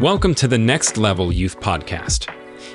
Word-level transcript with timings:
Welcome 0.00 0.34
to 0.36 0.48
the 0.48 0.56
Next 0.56 0.96
Level 0.96 1.30
Youth 1.30 1.60
Podcast. 1.60 2.32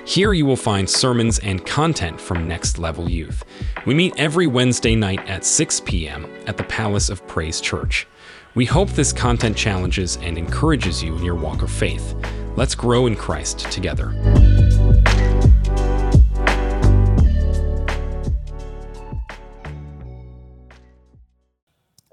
Here 0.07 0.33
you 0.33 0.45
will 0.45 0.55
find 0.55 0.87
sermons 0.87 1.39
and 1.39 1.65
content 1.65 2.21
from 2.21 2.47
Next 2.47 2.77
Level 2.77 3.09
Youth. 3.09 3.43
We 3.87 3.95
meet 3.95 4.13
every 4.15 4.45
Wednesday 4.45 4.95
night 4.95 5.27
at 5.27 5.43
6 5.43 5.79
p.m. 5.79 6.27
at 6.45 6.55
the 6.55 6.63
Palace 6.65 7.09
of 7.09 7.25
Praise 7.25 7.59
Church. 7.59 8.05
We 8.53 8.65
hope 8.65 8.91
this 8.91 9.11
content 9.11 9.57
challenges 9.57 10.17
and 10.17 10.37
encourages 10.37 11.01
you 11.01 11.15
in 11.15 11.23
your 11.23 11.33
walk 11.33 11.63
of 11.63 11.71
faith. 11.71 12.13
Let's 12.55 12.75
grow 12.75 13.07
in 13.07 13.15
Christ 13.15 13.71
together. 13.71 14.11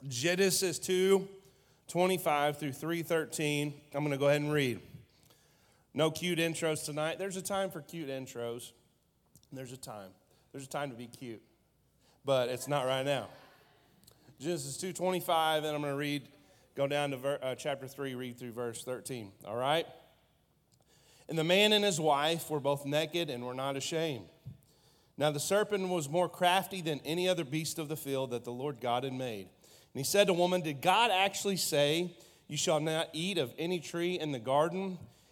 Genesis 0.08 0.78
2 0.78 1.28
25 1.86 2.56
through 2.56 2.72
313. 2.72 3.74
I'm 3.92 4.00
going 4.00 4.12
to 4.12 4.16
go 4.16 4.28
ahead 4.28 4.40
and 4.40 4.50
read. 4.50 4.80
No 5.94 6.10
cute 6.10 6.38
intros 6.38 6.84
tonight. 6.84 7.18
There's 7.18 7.36
a 7.36 7.42
time 7.42 7.70
for 7.70 7.80
cute 7.82 8.08
intros. 8.08 8.72
There's 9.52 9.72
a 9.72 9.76
time. 9.76 10.10
There's 10.52 10.64
a 10.64 10.68
time 10.68 10.90
to 10.90 10.96
be 10.96 11.06
cute. 11.06 11.42
But 12.24 12.48
it's 12.48 12.68
not 12.68 12.86
right 12.86 13.04
now. 13.04 13.28
Genesis 14.40 14.76
2:25 14.78 15.58
and 15.58 15.66
I'm 15.66 15.82
going 15.82 15.92
to 15.92 15.96
read 15.96 16.28
go 16.74 16.86
down 16.86 17.10
to 17.10 17.16
ver, 17.16 17.38
uh, 17.42 17.54
chapter 17.54 17.86
3 17.86 18.14
read 18.14 18.38
through 18.38 18.52
verse 18.52 18.82
13. 18.82 19.30
All 19.46 19.56
right? 19.56 19.86
And 21.28 21.38
the 21.38 21.44
man 21.44 21.72
and 21.72 21.84
his 21.84 22.00
wife 22.00 22.50
were 22.50 22.60
both 22.60 22.84
naked 22.86 23.30
and 23.30 23.44
were 23.44 23.54
not 23.54 23.76
ashamed. 23.76 24.26
Now 25.18 25.30
the 25.30 25.40
serpent 25.40 25.88
was 25.88 26.08
more 26.08 26.28
crafty 26.28 26.80
than 26.80 27.00
any 27.04 27.28
other 27.28 27.44
beast 27.44 27.78
of 27.78 27.88
the 27.88 27.96
field 27.96 28.30
that 28.30 28.44
the 28.44 28.52
Lord 28.52 28.80
God 28.80 29.04
had 29.04 29.12
made. 29.12 29.48
And 29.94 30.00
he 30.00 30.04
said 30.04 30.28
to 30.28 30.32
woman, 30.32 30.62
Did 30.62 30.80
God 30.80 31.10
actually 31.10 31.58
say, 31.58 32.14
You 32.48 32.56
shall 32.56 32.80
not 32.80 33.10
eat 33.12 33.36
of 33.38 33.52
any 33.58 33.78
tree 33.78 34.18
in 34.18 34.32
the 34.32 34.38
garden? 34.38 34.98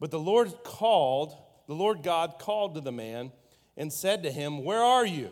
But 0.00 0.10
the 0.10 0.18
Lord 0.18 0.52
called, 0.64 1.36
the 1.68 1.74
Lord 1.74 2.02
God 2.02 2.38
called 2.38 2.74
to 2.74 2.80
the 2.80 2.90
man 2.90 3.30
and 3.76 3.92
said 3.92 4.22
to 4.22 4.32
him, 4.32 4.64
Where 4.64 4.82
are 4.82 5.06
you? 5.06 5.30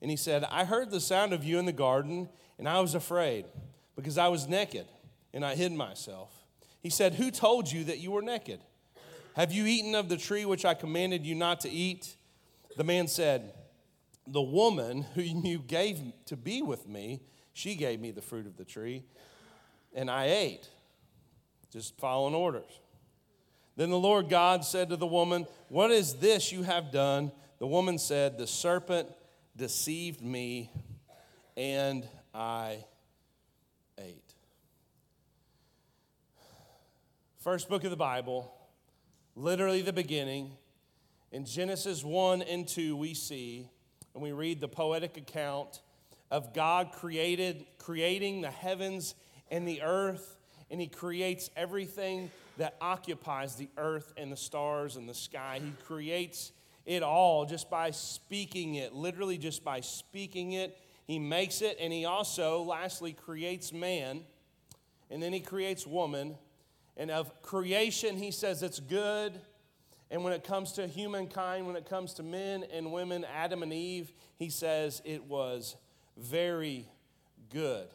And 0.00 0.10
he 0.10 0.16
said, 0.16 0.44
I 0.44 0.64
heard 0.64 0.90
the 0.90 1.00
sound 1.00 1.32
of 1.32 1.42
you 1.42 1.58
in 1.58 1.64
the 1.64 1.72
garden, 1.72 2.28
and 2.58 2.68
I 2.68 2.80
was 2.80 2.94
afraid, 2.94 3.46
because 3.96 4.18
I 4.18 4.28
was 4.28 4.46
naked, 4.46 4.86
and 5.32 5.44
I 5.44 5.54
hid 5.54 5.72
myself. 5.72 6.30
He 6.80 6.90
said, 6.90 7.14
Who 7.14 7.30
told 7.30 7.70
you 7.70 7.84
that 7.84 7.98
you 7.98 8.10
were 8.10 8.22
naked? 8.22 8.60
Have 9.34 9.52
you 9.52 9.64
eaten 9.64 9.94
of 9.94 10.08
the 10.08 10.16
tree 10.18 10.44
which 10.44 10.64
I 10.64 10.74
commanded 10.74 11.24
you 11.24 11.34
not 11.34 11.60
to 11.60 11.70
eat? 11.70 12.16
The 12.76 12.84
man 12.84 13.08
said, 13.08 13.54
The 14.26 14.42
woman 14.42 15.02
whom 15.14 15.24
you 15.46 15.60
gave 15.60 16.00
to 16.26 16.36
be 16.36 16.60
with 16.60 16.86
me, 16.86 17.22
she 17.54 17.74
gave 17.74 18.00
me 18.00 18.10
the 18.10 18.22
fruit 18.22 18.46
of 18.46 18.56
the 18.56 18.64
tree, 18.64 19.04
and 19.94 20.10
I 20.10 20.26
ate. 20.26 20.68
Just 21.72 21.96
following 21.98 22.34
orders. 22.34 22.80
Then 23.82 23.90
the 23.90 23.98
Lord 23.98 24.28
God 24.28 24.64
said 24.64 24.90
to 24.90 24.96
the 24.96 25.08
woman, 25.08 25.44
What 25.68 25.90
is 25.90 26.14
this 26.14 26.52
you 26.52 26.62
have 26.62 26.92
done? 26.92 27.32
The 27.58 27.66
woman 27.66 27.98
said, 27.98 28.38
The 28.38 28.46
serpent 28.46 29.08
deceived 29.56 30.22
me, 30.22 30.70
and 31.56 32.06
I 32.32 32.84
ate. 33.98 34.34
First 37.40 37.68
book 37.68 37.82
of 37.82 37.90
the 37.90 37.96
Bible, 37.96 38.54
literally 39.34 39.82
the 39.82 39.92
beginning. 39.92 40.52
In 41.32 41.44
Genesis 41.44 42.04
1 42.04 42.42
and 42.42 42.68
2, 42.68 42.96
we 42.96 43.14
see, 43.14 43.68
and 44.14 44.22
we 44.22 44.30
read 44.30 44.60
the 44.60 44.68
poetic 44.68 45.16
account 45.16 45.80
of 46.30 46.54
God 46.54 46.92
created, 46.92 47.66
creating 47.78 48.42
the 48.42 48.50
heavens 48.52 49.16
and 49.50 49.66
the 49.66 49.82
earth, 49.82 50.38
and 50.70 50.80
He 50.80 50.86
creates 50.86 51.50
everything 51.56 52.30
that 52.58 52.76
occupies 52.80 53.56
the 53.56 53.68
earth 53.76 54.12
and 54.16 54.30
the 54.30 54.36
stars 54.36 54.96
and 54.96 55.08
the 55.08 55.14
sky. 55.14 55.60
He 55.62 55.72
creates 55.84 56.52
it 56.84 57.02
all 57.02 57.44
just 57.44 57.70
by 57.70 57.90
speaking 57.90 58.74
it, 58.74 58.92
literally 58.94 59.38
just 59.38 59.64
by 59.64 59.80
speaking 59.80 60.52
it. 60.52 60.76
He 61.06 61.18
makes 61.18 61.62
it, 61.62 61.76
and 61.80 61.92
He 61.92 62.04
also, 62.04 62.62
lastly, 62.62 63.12
creates 63.12 63.72
man, 63.72 64.20
and 65.10 65.22
then 65.22 65.32
He 65.32 65.40
creates 65.40 65.86
woman. 65.86 66.36
And 66.96 67.10
of 67.10 67.42
creation, 67.42 68.16
He 68.16 68.30
says 68.30 68.62
it's 68.62 68.80
good. 68.80 69.40
And 70.10 70.22
when 70.24 70.34
it 70.34 70.44
comes 70.44 70.72
to 70.72 70.86
humankind, 70.86 71.66
when 71.66 71.76
it 71.76 71.88
comes 71.88 72.12
to 72.14 72.22
men 72.22 72.64
and 72.72 72.92
women, 72.92 73.24
Adam 73.24 73.62
and 73.62 73.72
Eve, 73.72 74.12
He 74.38 74.50
says 74.50 75.00
it 75.04 75.24
was 75.24 75.76
very 76.16 76.86
good. 77.50 77.88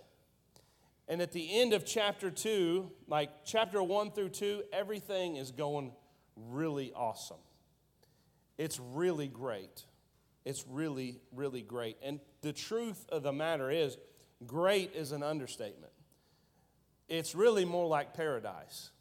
And 1.07 1.22
at 1.22 1.31
the 1.31 1.59
end 1.59 1.73
of 1.73 1.85
chapter 1.85 2.29
two, 2.29 2.91
like 3.07 3.29
chapter 3.45 3.81
one 3.81 4.12
through 4.12 4.29
two, 4.29 4.63
everything 4.73 5.38
is 5.38 5.51
going 5.51 5.94
really 6.35 6.91
awesome. 6.94 7.38
It's 8.57 8.79
really 8.79 9.28
great. 9.28 9.85
It's 10.44 10.66
really, 10.67 11.19
really 11.34 11.62
great. 11.62 11.97
And 12.03 12.19
the 12.41 12.53
truth 12.53 13.06
of 13.09 13.23
the 13.23 13.31
matter 13.31 13.69
is, 13.72 13.97
great 14.46 14.94
is 14.94 15.12
an 15.12 15.23
understatement. 15.23 15.94
It's 17.07 17.35
really 17.35 17.66
more 17.66 17.88
like 17.88 18.13
paradise. 18.13 18.91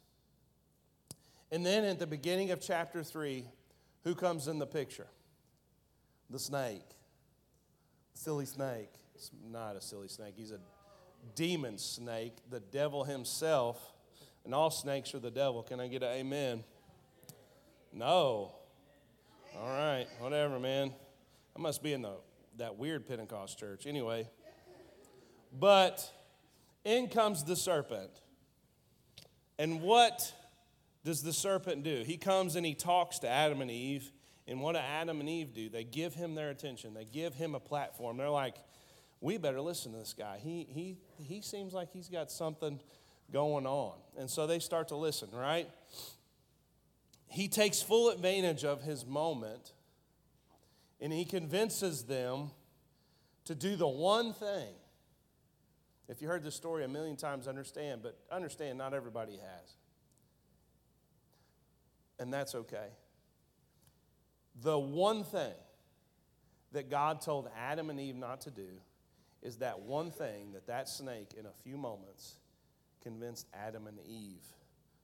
And 1.51 1.65
then 1.65 1.83
at 1.83 1.99
the 1.99 2.07
beginning 2.07 2.51
of 2.51 2.61
chapter 2.61 3.03
three, 3.03 3.45
who 4.03 4.15
comes 4.15 4.47
in 4.47 4.59
the 4.59 4.67
picture? 4.67 5.07
The 6.29 6.39
snake. 6.39 6.83
Silly 8.13 8.45
snake. 8.45 8.93
It's 9.15 9.31
not 9.49 9.75
a 9.75 9.81
silly 9.81 10.07
snake. 10.07 10.33
He's 10.35 10.51
a 10.51 10.59
demon 11.35 11.77
snake, 11.77 12.37
the 12.49 12.59
devil 12.59 13.03
himself, 13.03 13.93
and 14.45 14.55
all 14.55 14.71
snakes 14.71 15.13
are 15.13 15.19
the 15.19 15.31
devil. 15.31 15.63
Can 15.63 15.79
I 15.79 15.87
get 15.87 16.03
an 16.03 16.09
amen? 16.09 16.63
No. 17.93 18.53
All 19.59 19.67
right, 19.67 20.07
whatever, 20.19 20.59
man. 20.59 20.93
I 21.55 21.59
must 21.59 21.81
be 21.81 21.93
in 21.93 22.03
the, 22.03 22.13
that 22.57 22.77
weird 22.77 23.07
Pentecost 23.07 23.57
church. 23.57 23.87
Anyway, 23.87 24.27
but 25.57 26.09
in 26.85 27.07
comes 27.07 27.43
the 27.43 27.55
serpent. 27.55 28.11
And 29.59 29.81
what 29.81 30.33
does 31.03 31.23
the 31.23 31.33
serpent 31.33 31.83
do? 31.83 32.03
He 32.05 32.17
comes 32.17 32.55
and 32.55 32.65
he 32.65 32.75
talks 32.75 33.19
to 33.19 33.29
Adam 33.29 33.61
and 33.61 33.71
Eve. 33.71 34.11
And 34.47 34.61
what 34.61 34.73
do 34.73 34.79
Adam 34.79 35.19
and 35.19 35.27
Eve 35.27 35.53
do? 35.53 35.69
They 35.69 35.83
give 35.83 36.13
him 36.13 36.35
their 36.35 36.49
attention, 36.49 36.93
they 36.93 37.05
give 37.05 37.33
him 37.33 37.55
a 37.55 37.59
platform. 37.59 38.17
They're 38.17 38.29
like, 38.29 38.55
we 39.19 39.37
better 39.37 39.61
listen 39.61 39.93
to 39.93 39.97
this 39.97 40.13
guy. 40.13 40.39
He, 40.41 40.67
he, 40.69 40.97
he 41.23 41.41
seems 41.41 41.73
like 41.73 41.91
he's 41.91 42.09
got 42.09 42.31
something 42.31 42.79
going 43.31 43.65
on. 43.65 43.93
And 44.17 44.29
so 44.29 44.47
they 44.47 44.59
start 44.59 44.89
to 44.89 44.95
listen, 44.95 45.29
right? 45.33 45.69
He 47.27 47.47
takes 47.47 47.81
full 47.81 48.09
advantage 48.09 48.63
of 48.63 48.81
his 48.81 49.05
moment 49.05 49.73
and 51.01 51.11
he 51.11 51.25
convinces 51.25 52.03
them 52.03 52.51
to 53.45 53.55
do 53.55 53.75
the 53.75 53.87
one 53.87 54.33
thing. 54.33 54.73
If 56.07 56.21
you 56.21 56.27
heard 56.27 56.43
this 56.43 56.55
story 56.55 56.85
a 56.85 56.87
million 56.87 57.17
times, 57.17 57.47
understand, 57.47 58.01
but 58.01 58.17
understand 58.31 58.77
not 58.77 58.93
everybody 58.93 59.33
has. 59.33 59.75
And 62.19 62.33
that's 62.33 62.55
okay. 62.55 62.87
The 64.61 64.79
one 64.79 65.23
thing 65.23 65.53
that 66.71 66.89
God 66.89 67.21
told 67.21 67.49
Adam 67.57 67.89
and 67.89 67.99
Eve 67.99 68.15
not 68.15 68.41
to 68.41 68.51
do 68.51 68.67
is 69.41 69.57
that 69.57 69.79
one 69.79 70.11
thing 70.11 70.53
that 70.53 70.67
that 70.67 70.89
snake 70.89 71.33
in 71.37 71.45
a 71.45 71.51
few 71.63 71.77
moments 71.77 72.35
convinced 73.01 73.47
Adam 73.53 73.87
and 73.87 73.99
Eve 74.07 74.45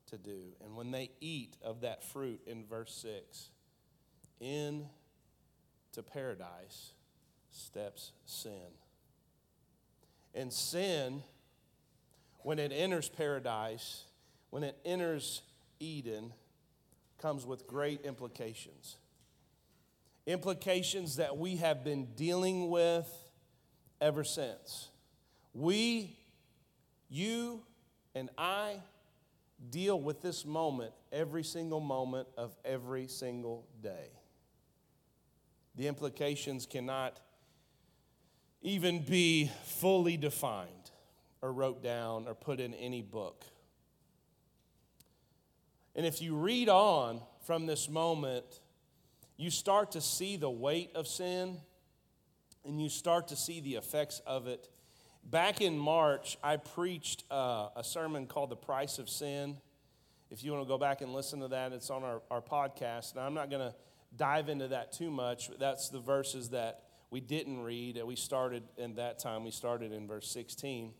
to 0.07 0.17
do. 0.17 0.53
And 0.63 0.75
when 0.75 0.91
they 0.91 1.11
eat 1.21 1.55
of 1.63 1.81
that 1.81 2.03
fruit 2.03 2.41
in 2.45 2.65
verse 2.65 2.93
6, 3.01 3.49
in 4.39 4.85
to 5.93 6.03
paradise 6.03 6.93
steps 7.51 8.11
sin. 8.25 8.73
And 10.35 10.51
sin, 10.51 11.23
when 12.39 12.59
it 12.59 12.71
enters 12.73 13.09
paradise, 13.09 14.03
when 14.49 14.63
it 14.63 14.77
enters 14.83 15.41
Eden, 15.79 16.33
comes 17.21 17.45
with 17.45 17.67
great 17.67 18.01
implications. 18.01 18.97
Implications 20.25 21.17
that 21.17 21.37
we 21.37 21.57
have 21.57 21.83
been 21.83 22.07
dealing 22.15 22.69
with 22.69 23.07
ever 24.03 24.25
since. 24.25 24.89
We, 25.53 26.17
you, 27.09 27.63
and 28.13 28.29
I 28.37 28.81
deal 29.69 29.99
with 29.99 30.21
this 30.21 30.45
moment 30.45 30.91
every 31.11 31.43
single 31.43 31.79
moment 31.79 32.27
of 32.37 32.53
every 32.65 33.07
single 33.07 33.65
day. 33.81 34.11
The 35.75 35.87
implications 35.87 36.65
cannot 36.65 37.17
even 38.61 38.99
be 39.03 39.49
fully 39.63 40.17
defined 40.17 40.91
or 41.41 41.53
wrote 41.53 41.81
down 41.81 42.27
or 42.27 42.35
put 42.35 42.59
in 42.59 42.73
any 42.73 43.01
book. 43.01 43.45
And 45.95 46.05
if 46.05 46.21
you 46.21 46.35
read 46.35 46.67
on 46.67 47.21
from 47.45 47.67
this 47.67 47.87
moment, 47.87 48.59
you 49.37 49.49
start 49.49 49.91
to 49.91 50.01
see 50.01 50.35
the 50.35 50.49
weight 50.49 50.91
of 50.93 51.07
sin 51.07 51.59
and 52.65 52.81
you 52.81 52.89
start 52.89 53.27
to 53.29 53.35
see 53.35 53.59
the 53.59 53.75
effects 53.75 54.21
of 54.25 54.47
it. 54.47 54.69
Back 55.23 55.61
in 55.61 55.77
March, 55.77 56.37
I 56.43 56.57
preached 56.57 57.23
uh, 57.31 57.69
a 57.75 57.83
sermon 57.83 58.27
called 58.27 58.49
The 58.49 58.55
Price 58.55 58.99
of 58.99 59.09
Sin. 59.09 59.57
If 60.29 60.43
you 60.43 60.51
want 60.51 60.63
to 60.63 60.67
go 60.67 60.77
back 60.77 61.01
and 61.01 61.13
listen 61.13 61.39
to 61.41 61.47
that, 61.49 61.71
it's 61.71 61.89
on 61.89 62.03
our, 62.03 62.21
our 62.29 62.41
podcast. 62.41 63.15
Now, 63.15 63.21
I'm 63.21 63.33
not 63.33 63.49
going 63.49 63.61
to 63.61 63.75
dive 64.15 64.49
into 64.49 64.67
that 64.69 64.91
too 64.91 65.11
much. 65.11 65.49
That's 65.59 65.89
the 65.89 65.99
verses 65.99 66.49
that 66.49 66.83
we 67.09 67.19
didn't 67.19 67.61
read. 67.61 68.01
We 68.03 68.15
started 68.15 68.63
in 68.77 68.95
that 68.95 69.19
time, 69.19 69.43
we 69.43 69.51
started 69.51 69.91
in 69.91 70.07
verse 70.07 70.27
16. 70.29 70.93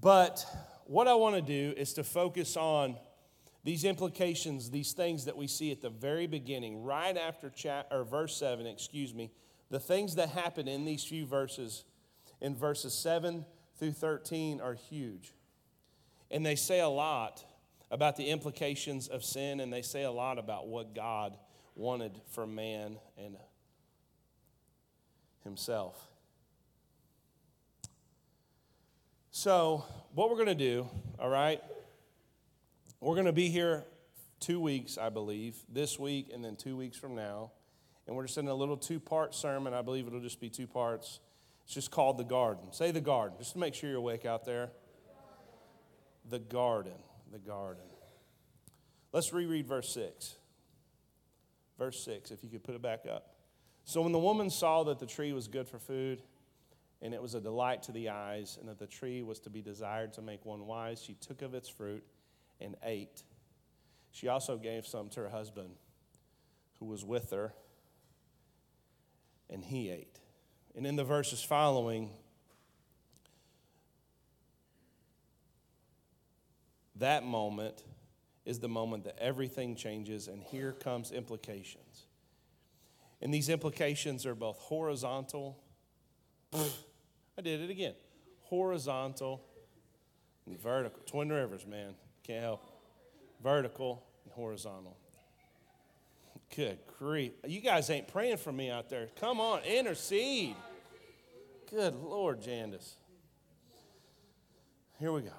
But 0.00 0.44
what 0.84 1.08
I 1.08 1.14
want 1.14 1.36
to 1.36 1.42
do 1.42 1.74
is 1.76 1.94
to 1.94 2.04
focus 2.04 2.56
on 2.56 2.96
these 3.64 3.84
implications, 3.84 4.70
these 4.70 4.92
things 4.92 5.24
that 5.26 5.36
we 5.36 5.46
see 5.46 5.70
at 5.70 5.80
the 5.80 5.90
very 5.90 6.26
beginning, 6.26 6.82
right 6.82 7.16
after 7.16 7.48
chat, 7.48 7.86
or 7.90 8.04
verse 8.04 8.36
7, 8.36 8.66
excuse 8.66 9.14
me, 9.14 9.30
the 9.72 9.80
things 9.80 10.16
that 10.16 10.28
happen 10.28 10.68
in 10.68 10.84
these 10.84 11.02
few 11.02 11.24
verses, 11.24 11.84
in 12.42 12.54
verses 12.54 12.92
7 12.92 13.46
through 13.78 13.92
13, 13.92 14.60
are 14.60 14.74
huge. 14.74 15.32
And 16.30 16.44
they 16.44 16.56
say 16.56 16.80
a 16.80 16.88
lot 16.88 17.42
about 17.90 18.16
the 18.18 18.28
implications 18.28 19.08
of 19.08 19.24
sin, 19.24 19.60
and 19.60 19.72
they 19.72 19.80
say 19.80 20.02
a 20.02 20.10
lot 20.10 20.38
about 20.38 20.68
what 20.68 20.94
God 20.94 21.38
wanted 21.74 22.20
for 22.32 22.46
man 22.46 22.98
and 23.16 23.38
himself. 25.42 26.06
So, 29.30 29.86
what 30.14 30.28
we're 30.28 30.36
going 30.36 30.48
to 30.48 30.54
do, 30.54 30.86
all 31.18 31.30
right, 31.30 31.62
we're 33.00 33.14
going 33.14 33.24
to 33.24 33.32
be 33.32 33.48
here 33.48 33.84
two 34.38 34.60
weeks, 34.60 34.98
I 34.98 35.08
believe, 35.08 35.56
this 35.66 35.98
week 35.98 36.30
and 36.30 36.44
then 36.44 36.56
two 36.56 36.76
weeks 36.76 36.98
from 36.98 37.14
now. 37.14 37.52
And 38.06 38.16
we're 38.16 38.26
just 38.26 38.38
in 38.38 38.48
a 38.48 38.54
little 38.54 38.76
two 38.76 39.00
part 39.00 39.34
sermon. 39.34 39.74
I 39.74 39.82
believe 39.82 40.06
it'll 40.06 40.20
just 40.20 40.40
be 40.40 40.50
two 40.50 40.66
parts. 40.66 41.20
It's 41.64 41.74
just 41.74 41.90
called 41.90 42.18
The 42.18 42.24
Garden. 42.24 42.72
Say 42.72 42.90
The 42.90 43.00
Garden, 43.00 43.38
just 43.38 43.52
to 43.52 43.58
make 43.58 43.74
sure 43.74 43.88
you're 43.88 43.98
awake 43.98 44.26
out 44.26 44.44
there. 44.44 44.70
The 46.28 46.38
Garden 46.38 46.94
the 47.32 47.38
garden. 47.38 47.84
Let's 49.12 49.32
reread 49.32 49.66
verse 49.66 49.92
6. 49.92 50.36
Verse 51.78 52.04
6, 52.04 52.30
if 52.30 52.44
you 52.44 52.50
could 52.50 52.62
put 52.62 52.74
it 52.74 52.82
back 52.82 53.06
up. 53.10 53.34
So 53.84 54.02
when 54.02 54.12
the 54.12 54.18
woman 54.18 54.50
saw 54.50 54.84
that 54.84 55.00
the 55.00 55.06
tree 55.06 55.32
was 55.32 55.48
good 55.48 55.66
for 55.66 55.78
food, 55.78 56.22
and 57.00 57.12
it 57.12 57.20
was 57.20 57.34
a 57.34 57.40
delight 57.40 57.82
to 57.84 57.92
the 57.92 58.10
eyes, 58.10 58.58
and 58.60 58.68
that 58.68 58.78
the 58.78 58.86
tree 58.86 59.22
was 59.22 59.40
to 59.40 59.50
be 59.50 59.62
desired 59.62 60.12
to 60.12 60.22
make 60.22 60.44
one 60.44 60.66
wise, 60.66 61.02
she 61.02 61.14
took 61.14 61.42
of 61.42 61.54
its 61.54 61.68
fruit 61.68 62.04
and 62.60 62.76
ate. 62.84 63.24
She 64.12 64.28
also 64.28 64.56
gave 64.56 64.86
some 64.86 65.08
to 65.10 65.20
her 65.20 65.30
husband 65.30 65.70
who 66.78 66.84
was 66.84 67.04
with 67.04 67.30
her, 67.30 67.54
and 69.52 69.62
he 69.62 69.90
ate. 69.90 70.18
And 70.74 70.86
in 70.86 70.96
the 70.96 71.04
verses 71.04 71.42
following, 71.42 72.10
that 76.96 77.22
moment 77.24 77.84
is 78.44 78.58
the 78.58 78.68
moment 78.68 79.04
that 79.04 79.18
everything 79.20 79.76
changes, 79.76 80.26
and 80.26 80.42
here 80.42 80.72
comes 80.72 81.12
implications. 81.12 82.06
And 83.20 83.32
these 83.32 83.48
implications 83.48 84.26
are 84.26 84.34
both 84.34 84.58
horizontal. 84.58 85.58
I 86.52 87.42
did 87.42 87.60
it 87.60 87.70
again. 87.70 87.94
Horizontal 88.42 89.44
and 90.46 90.60
vertical. 90.60 91.00
Twin 91.06 91.30
rivers, 91.30 91.64
man. 91.66 91.94
Can't 92.24 92.42
help. 92.42 92.64
Vertical 93.42 94.02
and 94.24 94.32
horizontal. 94.32 94.96
Good 96.54 96.78
grief. 96.98 97.32
You 97.46 97.60
guys 97.60 97.88
ain't 97.88 98.08
praying 98.08 98.36
for 98.36 98.52
me 98.52 98.70
out 98.70 98.90
there. 98.90 99.08
Come 99.18 99.40
on, 99.40 99.62
intercede. 99.62 100.54
Good 101.70 101.94
Lord, 101.94 102.42
Jandis. 102.42 102.92
Here 104.98 105.10
we 105.10 105.22
go. 105.22 105.30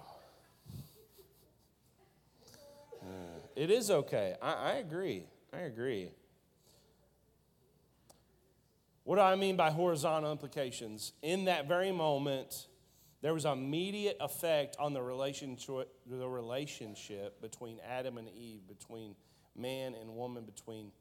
Uh, 3.02 3.06
it 3.56 3.70
is 3.70 3.92
okay. 3.92 4.36
I, 4.42 4.54
I 4.54 4.72
agree. 4.78 5.26
I 5.54 5.60
agree. 5.60 6.10
What 9.04 9.18
do 9.18 9.22
I 9.22 9.36
mean 9.36 9.56
by 9.56 9.70
horizontal 9.70 10.32
implications? 10.32 11.14
In 11.22 11.46
that 11.46 11.68
very 11.68 11.92
moment, 11.92 12.68
there 13.22 13.34
was 13.34 13.46
immediate 13.46 14.18
effect 14.20 14.78
on 14.80 14.94
the 14.94 15.02
relationship, 15.02 15.94
the 16.08 16.28
relationship 16.28 17.40
between 17.40 17.80
Adam 17.88 18.18
and 18.18 18.30
Eve, 18.30 18.62
between 18.68 19.16
man 19.56 19.94
and 19.94 20.16
woman, 20.16 20.46
between 20.46 20.92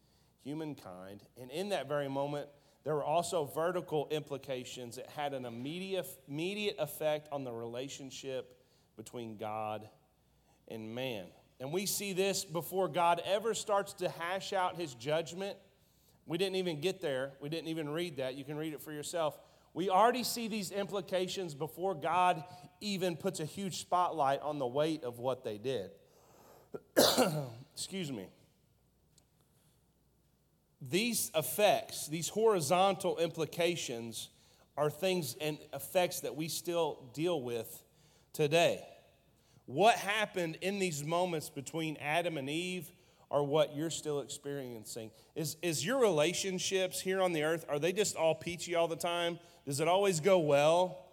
humankind. 0.44 1.22
And 1.40 1.50
in 1.50 1.70
that 1.70 1.88
very 1.88 2.08
moment, 2.08 2.48
there 2.84 2.94
were 2.94 3.04
also 3.04 3.44
vertical 3.44 4.08
implications. 4.10 4.98
It 4.98 5.08
had 5.14 5.34
an 5.34 5.44
immediate, 5.44 6.06
immediate 6.28 6.76
effect 6.78 7.28
on 7.30 7.44
the 7.44 7.52
relationship 7.52 8.58
between 8.96 9.36
God 9.36 9.88
and 10.68 10.94
man. 10.94 11.26
And 11.60 11.72
we 11.72 11.86
see 11.86 12.12
this 12.12 12.44
before 12.44 12.88
God 12.88 13.22
ever 13.24 13.54
starts 13.54 13.92
to 13.94 14.08
hash 14.08 14.52
out 14.52 14.76
his 14.76 14.94
judgment. 14.94 15.56
We 16.26 16.38
didn't 16.38 16.56
even 16.56 16.80
get 16.80 17.00
there. 17.00 17.32
We 17.40 17.48
didn't 17.48 17.68
even 17.68 17.88
read 17.88 18.16
that. 18.16 18.34
You 18.34 18.44
can 18.44 18.56
read 18.56 18.72
it 18.72 18.82
for 18.82 18.92
yourself. 18.92 19.38
We 19.74 19.88
already 19.88 20.24
see 20.24 20.48
these 20.48 20.70
implications 20.70 21.54
before 21.54 21.94
God 21.94 22.42
even 22.80 23.16
puts 23.16 23.40
a 23.40 23.44
huge 23.44 23.78
spotlight 23.78 24.40
on 24.42 24.58
the 24.58 24.66
weight 24.66 25.04
of 25.04 25.18
what 25.18 25.44
they 25.44 25.56
did. 25.56 25.90
Excuse 27.74 28.10
me. 28.10 28.26
These 30.90 31.30
effects, 31.34 32.08
these 32.08 32.28
horizontal 32.28 33.18
implications, 33.18 34.30
are 34.76 34.90
things 34.90 35.36
and 35.40 35.58
effects 35.72 36.20
that 36.20 36.34
we 36.34 36.48
still 36.48 37.10
deal 37.12 37.40
with 37.40 37.82
today. 38.32 38.84
What 39.66 39.94
happened 39.94 40.58
in 40.60 40.78
these 40.78 41.04
moments 41.04 41.48
between 41.48 41.96
Adam 41.98 42.36
and 42.36 42.50
Eve 42.50 42.90
are 43.30 43.42
what 43.42 43.76
you're 43.76 43.90
still 43.90 44.20
experiencing. 44.20 45.10
Is, 45.34 45.56
is 45.62 45.84
your 45.86 46.00
relationships 46.00 47.00
here 47.00 47.22
on 47.22 47.32
the 47.32 47.44
earth, 47.44 47.64
are 47.68 47.78
they 47.78 47.92
just 47.92 48.16
all 48.16 48.34
peachy 48.34 48.74
all 48.74 48.88
the 48.88 48.96
time? 48.96 49.38
Does 49.64 49.80
it 49.80 49.88
always 49.88 50.20
go 50.20 50.38
well? 50.38 51.06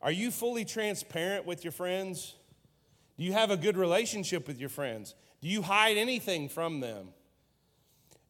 Are 0.00 0.12
you 0.12 0.30
fully 0.30 0.64
transparent 0.64 1.44
with 1.44 1.64
your 1.64 1.72
friends? 1.72 2.34
Do 3.18 3.24
you 3.24 3.32
have 3.32 3.50
a 3.50 3.56
good 3.56 3.76
relationship 3.76 4.46
with 4.48 4.58
your 4.58 4.68
friends? 4.68 5.14
Do 5.40 5.48
you 5.48 5.62
hide 5.62 5.96
anything 5.96 6.48
from 6.48 6.80
them? 6.80 7.08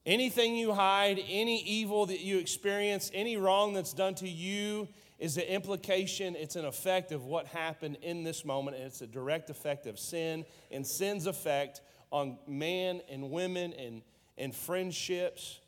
Anything 0.05 0.57
you 0.57 0.73
hide, 0.73 1.21
any 1.29 1.63
evil 1.63 2.07
that 2.07 2.21
you 2.21 2.39
experience, 2.39 3.11
any 3.15 3.37
wrong 3.37 3.73
that's 3.73 3.93
done 3.93 4.15
to 4.17 4.29
you 4.29 4.89
is 5.21 5.37
the 5.37 5.53
implication, 5.53 6.35
it's 6.35 6.57
an 6.57 6.65
effect 6.65 7.13
of 7.13 7.25
what 7.25 7.47
happened 7.47 7.97
in 8.03 8.25
this 8.25 8.45
moment, 8.45 8.77
and 8.77 8.85
it's 8.87 9.03
a 9.03 9.07
direct 9.07 9.51
effect 9.51 9.87
of 9.87 9.97
sin 9.97 10.45
and 10.73 10.85
sin's 10.85 11.27
effect 11.27 11.81
on 12.11 12.37
man 12.49 13.01
and 13.09 13.31
women 13.31 13.73
and, 13.75 14.03
and 14.37 14.53
friendships 14.55 15.61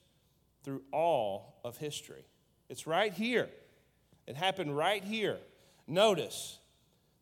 through 0.64 0.82
all 0.92 1.60
of 1.64 1.76
history. 1.76 2.24
It's 2.68 2.88
right 2.88 3.12
here. 3.12 3.48
It 4.26 4.34
happened 4.34 4.76
right 4.76 5.04
here. 5.04 5.38
Notice 5.86 6.58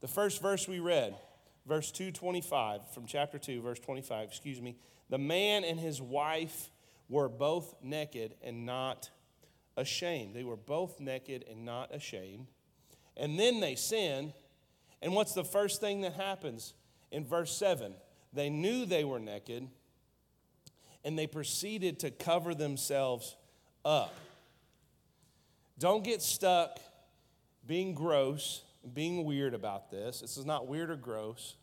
the 0.01 0.09
first 0.09 0.41
verse 0.41 0.67
we 0.67 0.81
read, 0.81 1.15
verse 1.67 1.91
225 1.91 2.81
from 2.95 3.05
chapter 3.07 3.39
2, 3.39 3.61
verse 3.61 3.79
25, 3.81 4.29
excuse 4.29 4.63
me. 4.63 4.77
The 5.11 5.19
man 5.19 5.65
and 5.65 5.79
his 5.79 6.01
wife 6.01 6.71
were 7.13 7.29
both 7.29 7.75
naked 7.83 8.35
and 8.43 8.65
not 8.65 9.11
ashamed. 9.77 10.35
They 10.35 10.45
were 10.45 10.57
both 10.57 10.99
naked 10.99 11.45
and 11.49 11.63
not 11.63 11.95
ashamed. 11.95 12.47
And 13.19 13.39
then 13.39 13.61
they 13.61 13.75
sin. 13.75 14.33
And 15.03 15.13
what's 15.13 15.35
the 15.35 15.45
first 15.45 15.79
thing 15.79 16.01
that 16.01 16.15
happens? 16.15 16.73
In 17.11 17.27
verse 17.27 17.55
7, 17.55 17.93
they 18.33 18.49
knew 18.49 18.87
they 18.87 19.05
were 19.05 19.19
naked 19.19 19.69
and 21.05 21.19
they 21.19 21.27
proceeded 21.27 21.99
to 22.01 22.11
cover 22.11 22.55
themselves 22.55 23.37
up. 23.85 24.15
Don't 25.79 26.03
get 26.03 26.23
stuck 26.23 26.81
being 27.67 27.93
gross, 27.93 28.63
being 28.95 29.27
weird 29.27 29.53
about 29.53 29.91
this. 29.91 30.23
This 30.23 30.39
is 30.39 30.47
not 30.47 30.67
weird 30.67 30.89
or 30.89 30.97
gross. 30.97 31.57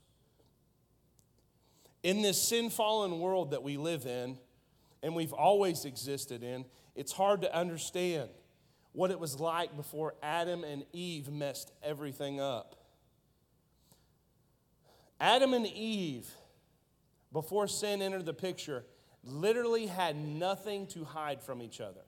In 2.03 2.21
this 2.21 2.39
sin 2.39 2.69
fallen 2.69 3.19
world 3.19 3.49
that 3.49 3.63
we 3.63 3.77
live 3.77 4.05
in, 4.05 4.37
and 5.01 5.15
we've 5.15 5.33
always 5.33 5.85
existed 5.85 6.43
in, 6.43 6.65
it's 6.95 7.11
hard 7.11 7.41
to 7.41 7.55
understand 7.55 8.29
what 8.91 9.11
it 9.11 9.19
was 9.19 9.39
like 9.39 9.75
before 9.75 10.15
Adam 10.21 10.63
and 10.63 10.85
Eve 10.91 11.29
messed 11.29 11.71
everything 11.83 12.39
up. 12.39 12.75
Adam 15.19 15.53
and 15.53 15.67
Eve, 15.67 16.29
before 17.31 17.67
sin 17.67 18.01
entered 18.01 18.25
the 18.25 18.33
picture, 18.33 18.83
literally 19.23 19.85
had 19.85 20.15
nothing 20.15 20.87
to 20.87 21.03
hide 21.03 21.41
from 21.41 21.61
each 21.61 21.81
other. 21.81 22.01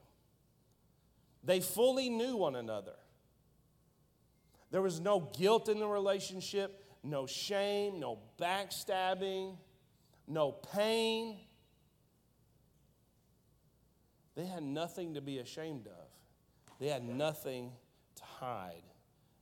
They 1.43 1.59
fully 1.59 2.09
knew 2.09 2.37
one 2.37 2.55
another. 2.55 2.95
There 4.71 4.81
was 4.81 4.99
no 4.99 5.29
guilt 5.37 5.67
in 5.67 5.79
the 5.79 5.87
relationship, 5.87 6.83
no 7.03 7.25
shame, 7.25 7.99
no 7.99 8.19
backstabbing, 8.39 9.57
no 10.27 10.51
pain. 10.51 11.37
They 14.41 14.47
had 14.47 14.63
nothing 14.63 15.13
to 15.13 15.21
be 15.21 15.37
ashamed 15.37 15.85
of. 15.85 16.07
They 16.79 16.87
had 16.87 17.03
nothing 17.03 17.73
to 18.15 18.23
hide 18.23 18.81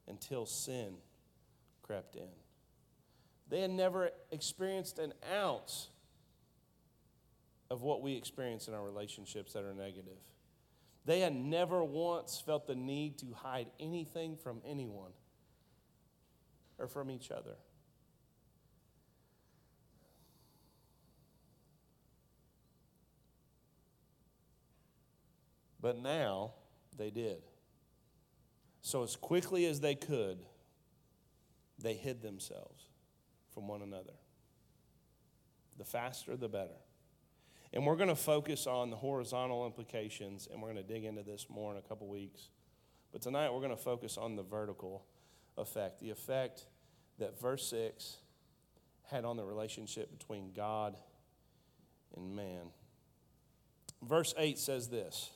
until 0.10 0.46
sin 0.46 0.96
crept 1.82 2.18
in. 2.18 2.28
They 3.48 3.62
had 3.62 3.72
never 3.72 4.10
experienced 4.30 5.00
an 5.00 5.14
ounce 5.34 5.88
of 7.72 7.82
what 7.82 8.02
we 8.02 8.16
experience 8.16 8.68
in 8.68 8.74
our 8.74 8.84
relationships 8.84 9.54
that 9.54 9.64
are 9.64 9.74
negative. 9.74 10.20
They 11.06 11.22
had 11.22 11.34
never 11.34 11.82
once 11.82 12.44
felt 12.46 12.68
the 12.68 12.76
need 12.76 13.20
to 13.20 13.28
hide 13.34 13.68
anything 13.80 14.36
from 14.36 14.62
anyone 14.68 15.14
or 16.78 16.88
from 16.88 17.10
each 17.10 17.32
other. 17.32 17.56
But 25.82 25.98
now 25.98 26.54
they 26.98 27.10
did. 27.10 27.42
So, 28.82 29.04
as 29.04 29.16
quickly 29.16 29.66
as 29.66 29.80
they 29.82 29.96
could, 29.96 30.40
they 31.78 31.94
hid 31.94 32.22
themselves 32.22 32.84
from 33.54 33.68
one 33.68 33.82
another. 33.82 34.14
The 35.78 35.86
faster, 35.86 36.36
the 36.36 36.50
better. 36.50 36.78
And 37.72 37.86
we're 37.86 37.96
going 37.96 38.10
to 38.10 38.16
focus 38.16 38.68
on 38.68 38.90
the 38.90 38.96
horizontal 38.96 39.66
implications, 39.66 40.48
and 40.52 40.62
we're 40.62 40.72
going 40.72 40.84
to 40.84 40.94
dig 40.94 41.06
into 41.06 41.24
this 41.24 41.48
more 41.50 41.72
in 41.72 41.78
a 41.78 41.82
couple 41.82 42.08
weeks. 42.08 42.50
But 43.12 43.22
tonight, 43.22 43.54
we're 43.54 43.60
going 43.60 43.76
to 43.76 43.78
focus 43.78 44.18
on 44.18 44.36
the 44.36 44.44
vertical 44.44 45.06
effect 45.58 46.00
the 46.00 46.10
effect 46.10 46.66
that 47.18 47.40
verse 47.40 47.68
6 47.68 48.18
had 49.08 49.26
on 49.26 49.36
the 49.36 49.44
relationship 49.44 50.18
between 50.18 50.52
God 50.54 50.96
and 52.16 52.36
man. 52.36 52.72
Verse 54.02 54.34
8 54.38 54.58
says 54.58 54.88
this. 54.88 55.30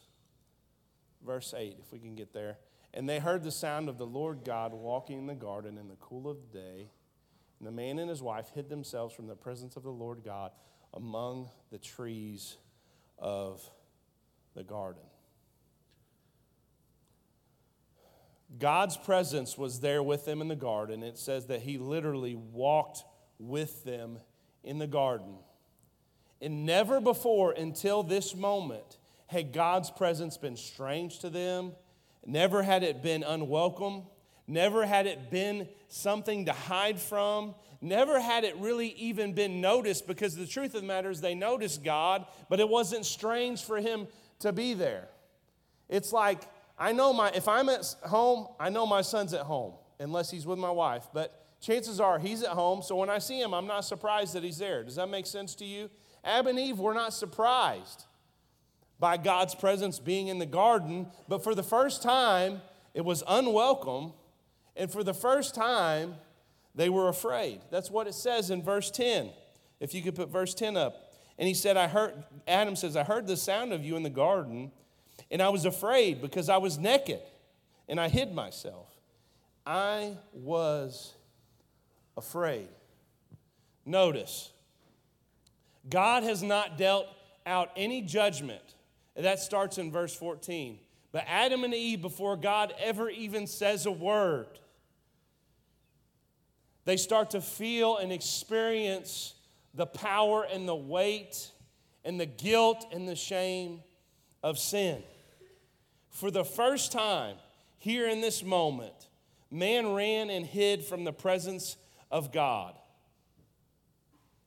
Verse 1.26 1.54
8, 1.56 1.78
if 1.80 1.92
we 1.92 2.00
can 2.00 2.16
get 2.16 2.34
there. 2.34 2.58
And 2.94 3.10
they 3.10 3.20
heard 3.20 3.44
the 3.44 3.52
sound 3.52 3.90
of 3.90 3.98
the 3.98 4.06
Lord 4.06 4.44
God 4.44 4.74
walking 4.74 5.20
in 5.20 5.26
the 5.26 5.34
garden 5.34 5.78
in 5.78 5.88
the 5.88 5.96
cool 5.96 6.30
of 6.30 6.38
the 6.42 6.60
day. 6.60 6.90
And 7.60 7.68
the 7.68 7.72
man 7.72 7.98
and 7.98 8.10
his 8.10 8.22
wife 8.22 8.52
hid 8.54 8.70
themselves 8.70 9.16
from 9.16 9.28
the 9.28 9.36
presence 9.36 9.76
of 9.76 9.84
the 9.84 9.90
Lord 9.90 10.24
God 10.24 10.52
among 10.94 11.50
the 11.72 11.78
trees 11.78 12.58
of 13.18 13.68
the 14.54 14.64
garden. 14.64 15.04
God's 18.60 18.98
presence 18.98 19.58
was 19.58 19.80
there 19.80 20.04
with 20.04 20.26
them 20.26 20.42
in 20.42 20.48
the 20.48 20.56
garden. 20.56 21.02
It 21.02 21.18
says 21.18 21.48
that 21.48 21.62
he 21.62 21.78
literally 21.78 22.36
walked 22.36 23.04
with 23.40 23.84
them 23.84 24.20
in 24.64 24.78
the 24.78 24.88
garden. 24.88 25.36
And 26.42 26.66
never 26.66 27.00
before 27.00 27.54
until 27.54 28.04
this 28.04 28.36
moment 28.36 28.98
had 29.28 29.54
God's 29.54 29.90
presence 29.90 30.38
been 30.38 30.56
strange 30.56 31.20
to 31.20 31.30
them. 31.30 31.74
Never 32.26 32.64
had 32.64 32.84
it 32.84 33.02
been 33.02 33.24
unwelcome. 33.24 34.04
Never 34.48 34.86
had 34.86 35.08
it 35.08 35.32
been 35.32 35.68
something 35.88 36.46
to 36.46 36.54
hide 36.54 37.00
from. 37.00 37.56
Never 37.82 38.20
had 38.20 38.44
it 38.44 38.56
really 38.58 38.90
even 38.90 39.34
been 39.34 39.62
noticed 39.62 40.08
because 40.08 40.36
the 40.36 40.46
truth 40.46 40.74
of 40.76 40.82
the 40.82 40.88
matter 40.88 41.10
is 41.10 41.22
they 41.22 41.36
noticed 41.36 41.84
God, 41.84 42.26
but 42.50 42.60
it 42.60 42.68
wasn't 42.68 43.06
strange 43.06 43.64
for 43.64 43.80
him 43.80 44.08
to 44.40 44.54
be 44.54 44.74
there. 44.74 45.08
It's 45.90 46.14
like, 46.14 46.44
I 46.78 46.92
know 46.92 47.14
my, 47.14 47.32
if 47.32 47.48
I'm 47.48 47.70
at 47.70 47.96
home, 48.04 48.48
I 48.60 48.70
know 48.70 48.86
my 48.86 49.02
son's 49.02 49.34
at 49.34 49.42
home, 49.42 49.74
unless 50.00 50.32
he's 50.32 50.46
with 50.46 50.60
my 50.60 50.72
wife, 50.72 51.08
but 51.14 51.46
chances 51.62 52.00
are 52.00 52.20
he's 52.20 52.42
at 52.42 52.50
home, 52.50 52.82
so 52.82 52.96
when 52.96 53.10
I 53.10 53.20
see 53.20 53.40
him, 53.40 53.54
I'm 53.54 53.68
not 53.68 53.86
surprised 53.86 54.34
that 54.34 54.44
he's 54.44 54.58
there. 54.58 54.84
Does 54.84 54.96
that 54.96 55.10
make 55.10 55.26
sense 55.26 55.56
to 55.56 55.66
you? 55.66 55.90
Adam 56.24 56.48
and 56.48 56.60
Eve 56.60 56.80
were 56.80 56.94
not 56.94 57.14
surprised 57.14 58.06
by 59.00 59.18
God's 59.18 59.56
presence 59.56 60.00
being 60.00 60.28
in 60.28 60.40
the 60.40 60.46
garden, 60.46 61.08
but 61.28 61.44
for 61.44 61.56
the 61.56 61.64
first 61.64 62.02
time, 62.02 62.62
it 62.94 63.04
was 63.04 63.24
unwelcome 63.28 64.14
and 64.76 64.92
for 64.92 65.04
the 65.04 65.14
first 65.14 65.54
time, 65.54 66.16
they 66.76 66.90
were 66.90 67.08
afraid. 67.08 67.62
That's 67.70 67.92
what 67.92 68.08
it 68.08 68.16
says 68.16 68.50
in 68.50 68.64
verse 68.64 68.90
10. 68.90 69.30
If 69.80 69.94
you 69.94 70.02
could 70.02 70.16
put 70.16 70.30
verse 70.30 70.54
10 70.54 70.78
up. 70.78 71.14
And 71.38 71.48
he 71.48 71.54
said, 71.54 71.78
I 71.78 71.88
heard, 71.88 72.24
Adam 72.48 72.76
says, 72.76 72.96
I 72.96 73.04
heard 73.04 73.28
the 73.28 73.38
sound 73.38 73.74
of 73.74 73.84
you 73.84 73.96
in 73.96 74.04
the 74.04 74.10
garden, 74.10 74.72
and 75.30 75.42
I 75.42 75.50
was 75.50 75.66
afraid 75.66 76.22
because 76.22 76.48
I 76.48 76.58
was 76.58 76.78
naked, 76.78 77.22
and 77.88 78.00
I 78.00 78.08
hid 78.08 78.34
myself. 78.34 78.88
I 79.66 80.18
was 80.32 81.14
afraid. 82.16 82.70
Notice, 83.86 84.52
God 85.90 86.24
has 86.24 86.44
not 86.44 86.78
dealt 86.78 87.08
out 87.46 87.72
any 87.76 88.02
judgment. 88.02 88.73
That 89.16 89.40
starts 89.40 89.78
in 89.78 89.92
verse 89.92 90.16
14. 90.16 90.80
But 91.12 91.26
Adam 91.28 91.64
and 91.64 91.74
Eve, 91.74 92.02
before 92.02 92.36
God 92.36 92.74
ever 92.80 93.10
even 93.10 93.46
says 93.46 93.86
a 93.86 93.92
word, 93.92 94.48
they 96.86 96.98
start 96.98 97.30
to 97.32 97.42
feel 97.42 97.98
and 97.98 98.12
experience 98.12 99.36
the 99.74 99.86
power 99.86 100.46
and 100.52 100.68
the 100.68 100.76
weight 100.76 101.52
and 102.04 102.20
the 102.20 102.26
guilt 102.26 102.86
and 102.92 103.08
the 103.08 103.16
shame 103.16 103.82
of 104.42 104.58
sin. 104.60 105.04
For 106.10 106.30
the 106.30 106.44
first 106.44 106.92
time, 106.92 107.38
here 107.78 108.08
in 108.08 108.22
this 108.22 108.44
moment, 108.44 109.08
man 109.50 109.94
ran 109.94 110.30
and 110.30 110.46
hid 110.46 110.84
from 110.84 111.04
the 111.04 111.14
presence 111.14 111.78
of 112.12 112.32
God. 112.32 112.76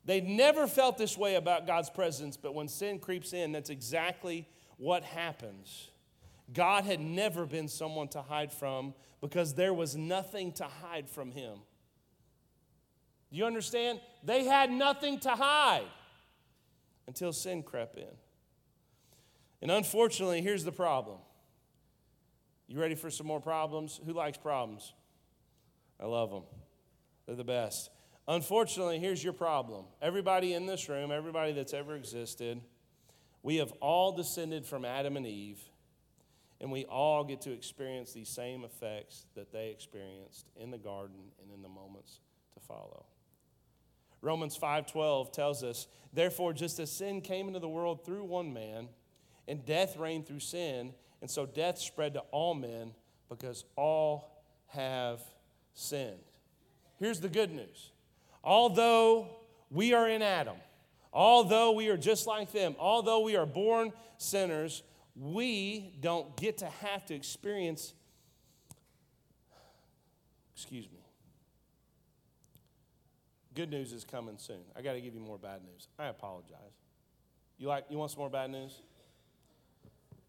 They'd 0.05 0.29
never 0.29 0.67
felt 0.67 0.99
this 0.99 1.19
way 1.19 1.35
about 1.35 1.67
God's 1.67 1.91
presence, 1.91 2.37
but 2.37 2.55
when 2.55 2.69
sin 2.69 2.99
creeps 2.99 3.33
in, 3.33 3.53
that's 3.53 3.71
exactly 3.71 4.47
what 4.77 5.03
happens. 5.03 5.91
God 6.53 6.85
had 6.85 7.01
never 7.01 7.47
been 7.47 7.69
someone 7.69 8.09
to 8.09 8.23
hide 8.23 8.53
from 8.53 8.95
because 9.21 9.55
there 9.55 9.75
was 9.75 9.97
nothing 9.97 10.53
to 10.53 10.65
hide 10.65 11.09
from 11.09 11.33
him. 11.33 11.59
Do 13.31 13.37
you 13.37 13.45
understand? 13.45 14.01
They 14.23 14.45
had 14.45 14.71
nothing 14.71 15.19
to 15.21 15.31
hide 15.31 15.87
until 17.07 17.33
sin 17.33 17.63
crept 17.63 17.97
in. 17.97 18.05
And 19.63 19.71
unfortunately, 19.71 20.43
here's 20.43 20.65
the 20.65 20.73
problem. 20.73 21.19
You 22.69 22.81
ready 22.81 22.95
for 22.95 23.11
some 23.11 23.27
more 23.27 23.41
problems? 23.41 24.01
Who 24.05 24.13
likes 24.13 24.39
problems? 24.39 24.93
I 26.01 26.07
love 26.07 26.31
them. 26.31 26.43
They're 27.27 27.37
the 27.37 27.45
best. 27.45 27.91
Unfortunately, 28.29 28.99
here's 28.99 29.23
your 29.23 29.33
problem. 29.33 29.85
Everybody 30.03 30.53
in 30.53 30.67
this 30.67 30.89
room, 30.89 31.11
everybody 31.11 31.53
that's 31.53 31.73
ever 31.73 31.95
existed, 31.95 32.61
we 33.47 33.59
have 33.59 33.71
all 33.81 34.11
descended 34.11 34.67
from 34.67 34.85
Adam 34.85 35.17
and 35.17 35.25
Eve, 35.25 35.63
and 36.61 36.73
we 36.73 36.85
all 36.87 37.23
get 37.23 37.43
to 37.43 37.53
experience 37.53 38.13
these 38.13 38.29
same 38.29 38.65
effects 38.65 39.25
that 39.37 39.53
they 39.53 39.69
experienced 39.69 40.51
in 40.57 40.73
the 40.73 40.79
garden 40.79 41.31
and 41.41 41.53
in 41.53 41.63
the 41.63 41.69
moments 41.69 42.19
to 42.55 42.61
follow. 42.67 43.07
Romans 44.21 44.57
5:12 44.57 45.31
tells 45.31 45.63
us, 45.63 45.87
"Therefore 46.13 46.55
just 46.55 46.81
as 46.81 46.91
sin 46.91 47.21
came 47.21 47.47
into 47.47 47.61
the 47.61 47.69
world 47.69 48.05
through 48.05 48.25
one 48.25 48.53
man, 48.53 48.89
and 49.47 49.65
death 49.65 49.97
reigned 49.97 50.27
through 50.27 50.41
sin, 50.41 50.93
and 51.21 51.31
so 51.31 51.47
death 51.47 51.79
spread 51.79 52.15
to 52.15 52.23
all 52.33 52.53
men 52.53 52.97
because 53.29 53.65
all 53.77 54.43
have 54.71 55.23
sinned." 55.73 56.25
Here's 56.99 57.21
the 57.21 57.29
good 57.29 57.53
news. 57.53 57.93
Although 58.43 59.29
we 59.71 59.93
are 59.93 60.09
in 60.09 60.21
Adam, 60.21 60.61
although 61.17 61.73
we 61.73 61.89
are 61.89 61.97
just 61.97 62.27
like 62.27 62.53
them, 62.53 62.77
although 62.79 63.21
we 63.21 63.35
are 63.35 63.47
born 63.47 63.93
sinners, 64.19 64.83
we 65.17 65.97
don't 66.01 66.37
get 66.37 66.59
to 66.59 66.67
have 66.67 67.05
to 67.07 67.15
experience 67.15 67.95
excuse 70.55 70.87
me 70.91 70.97
Good 73.57 73.71
news 73.71 73.95
is 73.95 74.05
coming 74.05 74.37
soon. 74.37 74.61
I 74.77 74.83
got 74.83 74.93
to 74.93 75.01
give 75.01 75.15
you 75.15 75.21
more 75.21 75.39
bad 75.39 75.63
news. 75.65 75.89
I 75.99 76.09
apologize. 76.09 76.59
You 77.57 77.69
like 77.69 77.87
you 77.89 77.97
want 77.97 78.11
some 78.11 78.19
more 78.19 78.29
bad 78.29 78.51
news? 78.51 78.83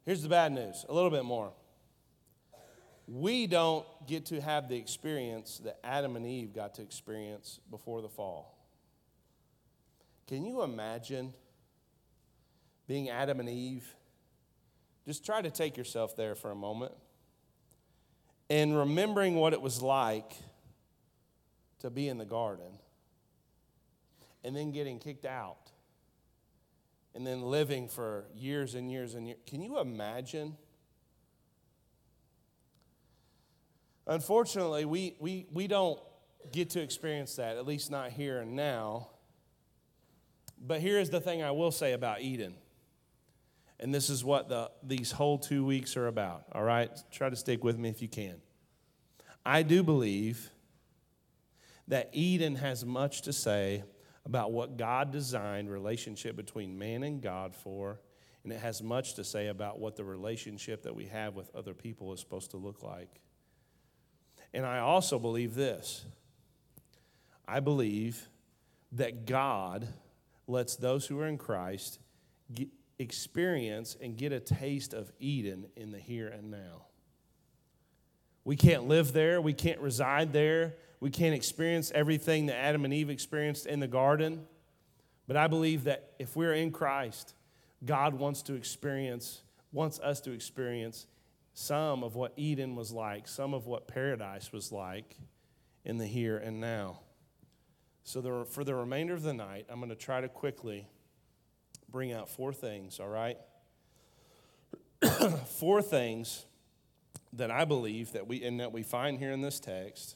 Here's 0.06 0.24
the 0.24 0.30
bad 0.30 0.54
news, 0.54 0.86
a 0.88 0.94
little 0.94 1.10
bit 1.10 1.26
more. 1.26 1.52
We 3.06 3.46
don't 3.46 3.86
get 4.08 4.28
to 4.28 4.40
have 4.40 4.70
the 4.70 4.78
experience 4.78 5.60
that 5.66 5.80
Adam 5.84 6.16
and 6.16 6.26
Eve 6.26 6.54
got 6.54 6.76
to 6.76 6.82
experience 6.82 7.60
before 7.70 8.02
the 8.02 8.08
fall. 8.08 8.57
Can 10.28 10.46
you 10.46 10.62
imagine 10.62 11.34
being 12.88 13.10
Adam 13.10 13.40
and 13.40 13.50
Eve? 13.50 13.96
Just 15.06 15.26
try 15.26 15.42
to 15.42 15.50
take 15.50 15.78
yourself 15.78 16.18
there 16.18 16.36
for 16.36 16.52
a 16.52 16.56
moment 16.56 16.92
and 18.50 18.78
remembering 18.78 19.36
what 19.36 19.54
it 19.54 19.62
was 19.62 19.82
like 19.82 20.34
to 21.80 21.90
be 21.90 22.10
in 22.10 22.18
the 22.18 22.26
garden 22.26 22.78
and 24.44 24.56
then 24.56 24.72
getting 24.72 25.00
kicked 25.00 25.26
out 25.26 25.72
and 27.16 27.26
then 27.26 27.42
living 27.42 27.88
for 27.88 28.26
years 28.36 28.76
and 28.76 28.92
years 28.92 29.16
and 29.16 29.28
years. 29.28 29.40
Can 29.48 29.62
you 29.62 29.80
imagine? 29.80 30.58
Unfortunately, 34.06 34.86
we, 34.86 35.16
we, 35.20 35.48
we 35.52 35.68
don't 35.68 36.00
get 36.52 36.70
to 36.72 36.82
experience 36.82 37.36
that, 37.38 37.58
at 37.58 37.66
least 37.66 37.92
not 37.92 38.12
here 38.12 38.40
and 38.40 38.56
now. 38.56 39.10
But 40.60 40.82
here 40.82 41.00
is 41.00 41.10
the 41.10 41.22
thing 41.22 41.44
I 41.44 41.52
will 41.52 41.72
say 41.72 41.94
about 41.94 42.22
Eden. 42.22 42.56
And 43.80 43.94
this 43.94 44.10
is 44.10 44.24
what 44.24 44.50
the, 44.50 44.72
these 44.82 45.12
whole 45.12 45.38
two 45.38 45.64
weeks 45.66 45.96
are 45.98 46.08
about, 46.08 46.46
all 46.52 46.64
right? 46.64 46.90
Try 47.12 47.30
to 47.30 47.36
stick 47.36 47.64
with 47.64 47.78
me 47.78 47.90
if 47.90 48.02
you 48.02 48.08
can. 48.08 48.42
I 49.46 49.62
do 49.62 49.84
believe 49.84 50.50
that 51.88 52.10
Eden 52.12 52.56
has 52.56 52.84
much 52.86 53.22
to 53.24 53.34
say 53.34 53.84
about 54.26 54.52
what 54.52 54.78
God 54.78 55.12
designed 55.12 55.70
relationship 55.70 56.36
between 56.36 56.78
man 56.78 57.04
and 57.04 57.22
God 57.22 57.56
for, 57.56 58.02
and 58.44 58.52
it 58.52 58.60
has 58.60 58.82
much 58.82 59.14
to 59.14 59.24
say 59.24 59.48
about 59.48 59.80
what 59.80 59.96
the 59.96 60.04
relationship 60.04 60.84
that 60.84 60.96
we 60.96 61.06
have 61.06 61.36
with 61.36 61.56
other 61.56 61.74
people 61.74 62.12
is 62.14 62.20
supposed 62.20 62.52
to 62.52 62.58
look 62.58 62.84
like. 62.84 63.22
And 64.54 64.66
I 64.66 64.80
also 64.80 65.20
believe 65.20 65.56
this 65.56 66.06
I 67.48 67.62
believe 67.62 68.28
that 68.94 69.26
God 69.26 69.88
lets 70.48 70.76
those 70.76 71.06
who 71.06 71.20
are 71.20 71.28
in 71.28 71.38
Christ 71.38 72.00
get, 72.54 72.70
experience 73.00 73.96
and 74.02 74.18
get 74.18 74.32
a 74.32 74.40
taste 74.40 74.94
of 74.94 75.12
Eden 75.20 75.68
in 75.76 75.92
the 75.92 76.00
here 76.00 76.28
and 76.28 76.50
now. 76.50 76.86
We 78.44 78.56
can't 78.56 78.88
live 78.88 79.12
there, 79.14 79.42
we 79.42 79.54
can't 79.54 79.80
reside 79.80 80.32
there, 80.32 80.76
we 81.00 81.10
can't 81.10 81.36
experience 81.36 81.92
everything 81.94 82.48
that 82.48 82.56
Adam 82.56 82.86
and 82.86 82.94
Eve 82.94 83.10
experienced 83.10 83.66
in 83.66 83.80
the 83.80 83.88
garden. 83.88 84.46
But 85.28 85.36
I 85.36 85.48
believe 85.48 85.84
that 85.84 86.14
if 86.18 86.36
we're 86.36 86.54
in 86.54 86.72
Christ, 86.72 87.36
God 87.84 88.16
wants 88.16 88.42
to 88.44 88.54
experience, 88.54 89.42
wants 89.74 90.00
us 90.00 90.22
to 90.22 90.32
experience 90.32 91.06
some 91.54 92.04
of 92.04 92.16
what 92.16 92.34
Eden 92.38 92.76
was 92.76 92.92
like, 92.92 93.28
some 93.28 93.54
of 93.54 93.66
what 93.68 93.88
paradise 93.88 94.54
was 94.54 94.72
like 94.72 95.18
in 95.84 95.98
the 95.98 96.06
here 96.06 96.38
and 96.38 96.62
now. 96.62 97.02
So, 98.08 98.46
for 98.46 98.64
the 98.64 98.74
remainder 98.74 99.14
of 99.16 99.22
the 99.22 99.34
night, 99.34 99.66
I'm 99.70 99.82
going 99.82 99.90
to 99.90 99.96
try 99.96 100.22
to 100.22 100.30
quickly 100.30 100.88
bring 101.90 102.14
out 102.14 102.30
four 102.30 102.54
things, 102.54 103.02
all 103.02 103.10
right? 103.10 103.38
four 105.48 105.82
things 105.82 106.46
that 107.34 107.52
I 107.52 107.66
believe 107.66 108.14
that 108.14 108.26
we 108.26 108.46
and 108.46 108.62
that 108.62 108.72
we 108.72 108.82
find 108.82 109.20
here 109.20 109.34
in 109.34 109.42
this 109.42 109.60
text 109.60 110.16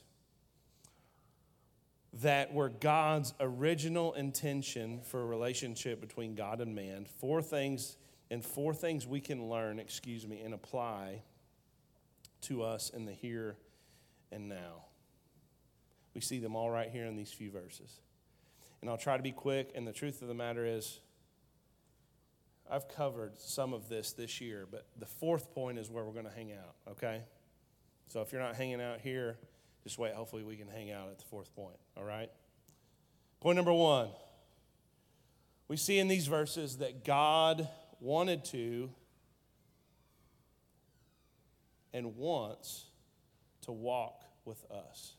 that 2.21 2.53
were 2.53 2.69
God's 2.69 3.33
original 3.41 4.13
intention 4.13 5.01
for 5.01 5.21
a 5.21 5.25
relationship 5.25 5.99
between 5.99 6.33
God 6.33 6.61
and 6.61 6.73
man. 6.73 7.05
Four 7.19 7.41
things 7.41 7.97
and 8.29 8.41
four 8.41 8.73
things 8.73 9.05
we 9.05 9.19
can 9.19 9.49
learn, 9.49 9.79
excuse 9.79 10.25
me, 10.25 10.39
and 10.39 10.53
apply 10.53 11.23
to 12.43 12.63
us 12.63 12.89
in 12.89 13.03
the 13.03 13.11
here 13.11 13.57
and 14.31 14.47
now. 14.47 14.85
We 16.13 16.21
see 16.21 16.39
them 16.39 16.55
all 16.55 16.69
right 16.69 16.89
here 16.89 17.05
in 17.05 17.15
these 17.15 17.31
few 17.31 17.51
verses. 17.51 17.99
And 18.81 18.89
I'll 18.89 18.97
try 18.97 19.17
to 19.17 19.23
be 19.23 19.31
quick, 19.31 19.71
and 19.75 19.87
the 19.87 19.93
truth 19.93 20.21
of 20.21 20.27
the 20.27 20.33
matter 20.33 20.65
is, 20.65 20.99
I've 22.69 22.87
covered 22.87 23.37
some 23.37 23.73
of 23.73 23.89
this 23.89 24.13
this 24.13 24.41
year, 24.41 24.67
but 24.69 24.87
the 24.97 25.05
fourth 25.05 25.53
point 25.53 25.77
is 25.77 25.89
where 25.89 26.03
we're 26.03 26.13
going 26.13 26.25
to 26.25 26.31
hang 26.31 26.53
out, 26.53 26.75
okay? 26.91 27.21
So 28.07 28.21
if 28.21 28.31
you're 28.31 28.41
not 28.41 28.55
hanging 28.55 28.81
out 28.81 29.01
here, 29.01 29.37
just 29.83 29.97
wait. 29.97 30.13
Hopefully, 30.13 30.43
we 30.43 30.55
can 30.55 30.67
hang 30.67 30.91
out 30.91 31.09
at 31.09 31.19
the 31.19 31.25
fourth 31.25 31.53
point, 31.55 31.77
all 31.97 32.03
right? 32.03 32.29
Point 33.39 33.55
number 33.55 33.73
one 33.73 34.09
we 35.71 35.77
see 35.77 35.99
in 35.99 36.09
these 36.09 36.27
verses 36.27 36.79
that 36.79 37.05
God 37.05 37.65
wanted 38.01 38.43
to 38.45 38.89
and 41.93 42.17
wants 42.17 42.87
to 43.61 43.71
walk 43.71 44.21
with 44.43 44.69
us. 44.69 45.13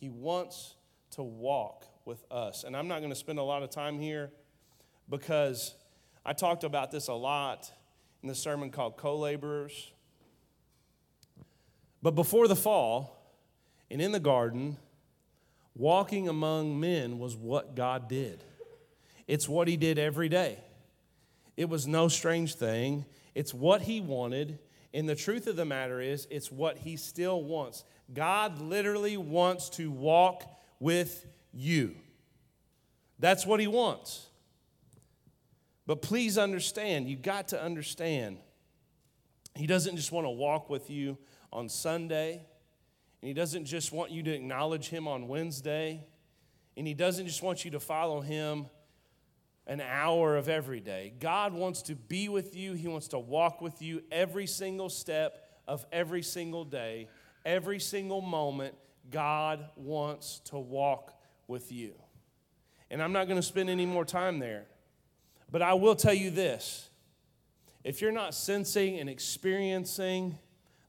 He 0.00 0.08
wants 0.08 0.76
to 1.12 1.22
walk 1.22 1.84
with 2.06 2.24
us. 2.30 2.64
And 2.64 2.74
I'm 2.74 2.88
not 2.88 3.00
going 3.00 3.10
to 3.12 3.18
spend 3.18 3.38
a 3.38 3.42
lot 3.42 3.62
of 3.62 3.68
time 3.68 4.00
here 4.00 4.30
because 5.10 5.74
I 6.24 6.32
talked 6.32 6.64
about 6.64 6.90
this 6.90 7.08
a 7.08 7.14
lot 7.14 7.70
in 8.22 8.28
the 8.28 8.34
sermon 8.34 8.70
called 8.70 8.96
Co 8.96 9.18
Laborers. 9.18 9.92
But 12.02 12.12
before 12.12 12.48
the 12.48 12.56
fall 12.56 13.14
and 13.90 14.00
in 14.00 14.12
the 14.12 14.20
garden, 14.20 14.78
walking 15.76 16.28
among 16.28 16.80
men 16.80 17.18
was 17.18 17.36
what 17.36 17.74
God 17.74 18.08
did. 18.08 18.42
It's 19.28 19.48
what 19.48 19.68
He 19.68 19.76
did 19.76 19.98
every 19.98 20.30
day. 20.30 20.58
It 21.58 21.68
was 21.68 21.86
no 21.86 22.08
strange 22.08 22.54
thing. 22.54 23.04
It's 23.34 23.52
what 23.52 23.82
He 23.82 24.00
wanted. 24.00 24.58
And 24.94 25.06
the 25.06 25.14
truth 25.14 25.46
of 25.46 25.56
the 25.56 25.66
matter 25.66 26.00
is, 26.00 26.26
it's 26.30 26.50
what 26.50 26.78
He 26.78 26.96
still 26.96 27.44
wants. 27.44 27.84
God 28.12 28.60
literally 28.60 29.16
wants 29.16 29.68
to 29.70 29.90
walk 29.90 30.44
with 30.78 31.26
you. 31.52 31.94
That's 33.18 33.46
what 33.46 33.60
He 33.60 33.66
wants. 33.66 34.26
But 35.86 36.02
please 36.02 36.38
understand, 36.38 37.08
you 37.08 37.16
got 37.16 37.48
to 37.48 37.62
understand, 37.62 38.38
He 39.54 39.66
doesn't 39.66 39.96
just 39.96 40.12
want 40.12 40.24
to 40.24 40.30
walk 40.30 40.70
with 40.70 40.88
you 40.90 41.18
on 41.52 41.68
Sunday, 41.68 42.46
and 43.20 43.28
He 43.28 43.34
doesn't 43.34 43.64
just 43.64 43.92
want 43.92 44.10
you 44.10 44.22
to 44.22 44.32
acknowledge 44.32 44.88
Him 44.88 45.06
on 45.08 45.28
Wednesday, 45.28 46.04
and 46.76 46.86
He 46.86 46.94
doesn't 46.94 47.26
just 47.26 47.42
want 47.42 47.64
you 47.64 47.72
to 47.72 47.80
follow 47.80 48.20
Him 48.20 48.66
an 49.66 49.80
hour 49.80 50.36
of 50.36 50.48
every 50.48 50.80
day. 50.80 51.12
God 51.20 51.52
wants 51.52 51.82
to 51.82 51.94
be 51.94 52.28
with 52.28 52.56
you, 52.56 52.72
He 52.72 52.88
wants 52.88 53.08
to 53.08 53.18
walk 53.18 53.60
with 53.60 53.82
you 53.82 54.02
every 54.10 54.46
single 54.46 54.88
step 54.88 55.44
of 55.68 55.86
every 55.92 56.22
single 56.22 56.64
day, 56.64 57.08
every 57.44 57.80
single 57.80 58.20
moment. 58.20 58.74
God 59.10 59.64
wants 59.76 60.40
to 60.46 60.58
walk 60.58 61.18
with 61.48 61.72
you. 61.72 61.94
And 62.90 63.02
I'm 63.02 63.12
not 63.12 63.26
going 63.26 63.40
to 63.40 63.46
spend 63.46 63.70
any 63.70 63.86
more 63.86 64.04
time 64.04 64.38
there, 64.38 64.66
but 65.50 65.62
I 65.62 65.74
will 65.74 65.96
tell 65.96 66.14
you 66.14 66.30
this 66.30 66.90
if 67.82 68.00
you're 68.00 68.12
not 68.12 68.34
sensing 68.34 68.98
and 68.98 69.08
experiencing, 69.08 70.38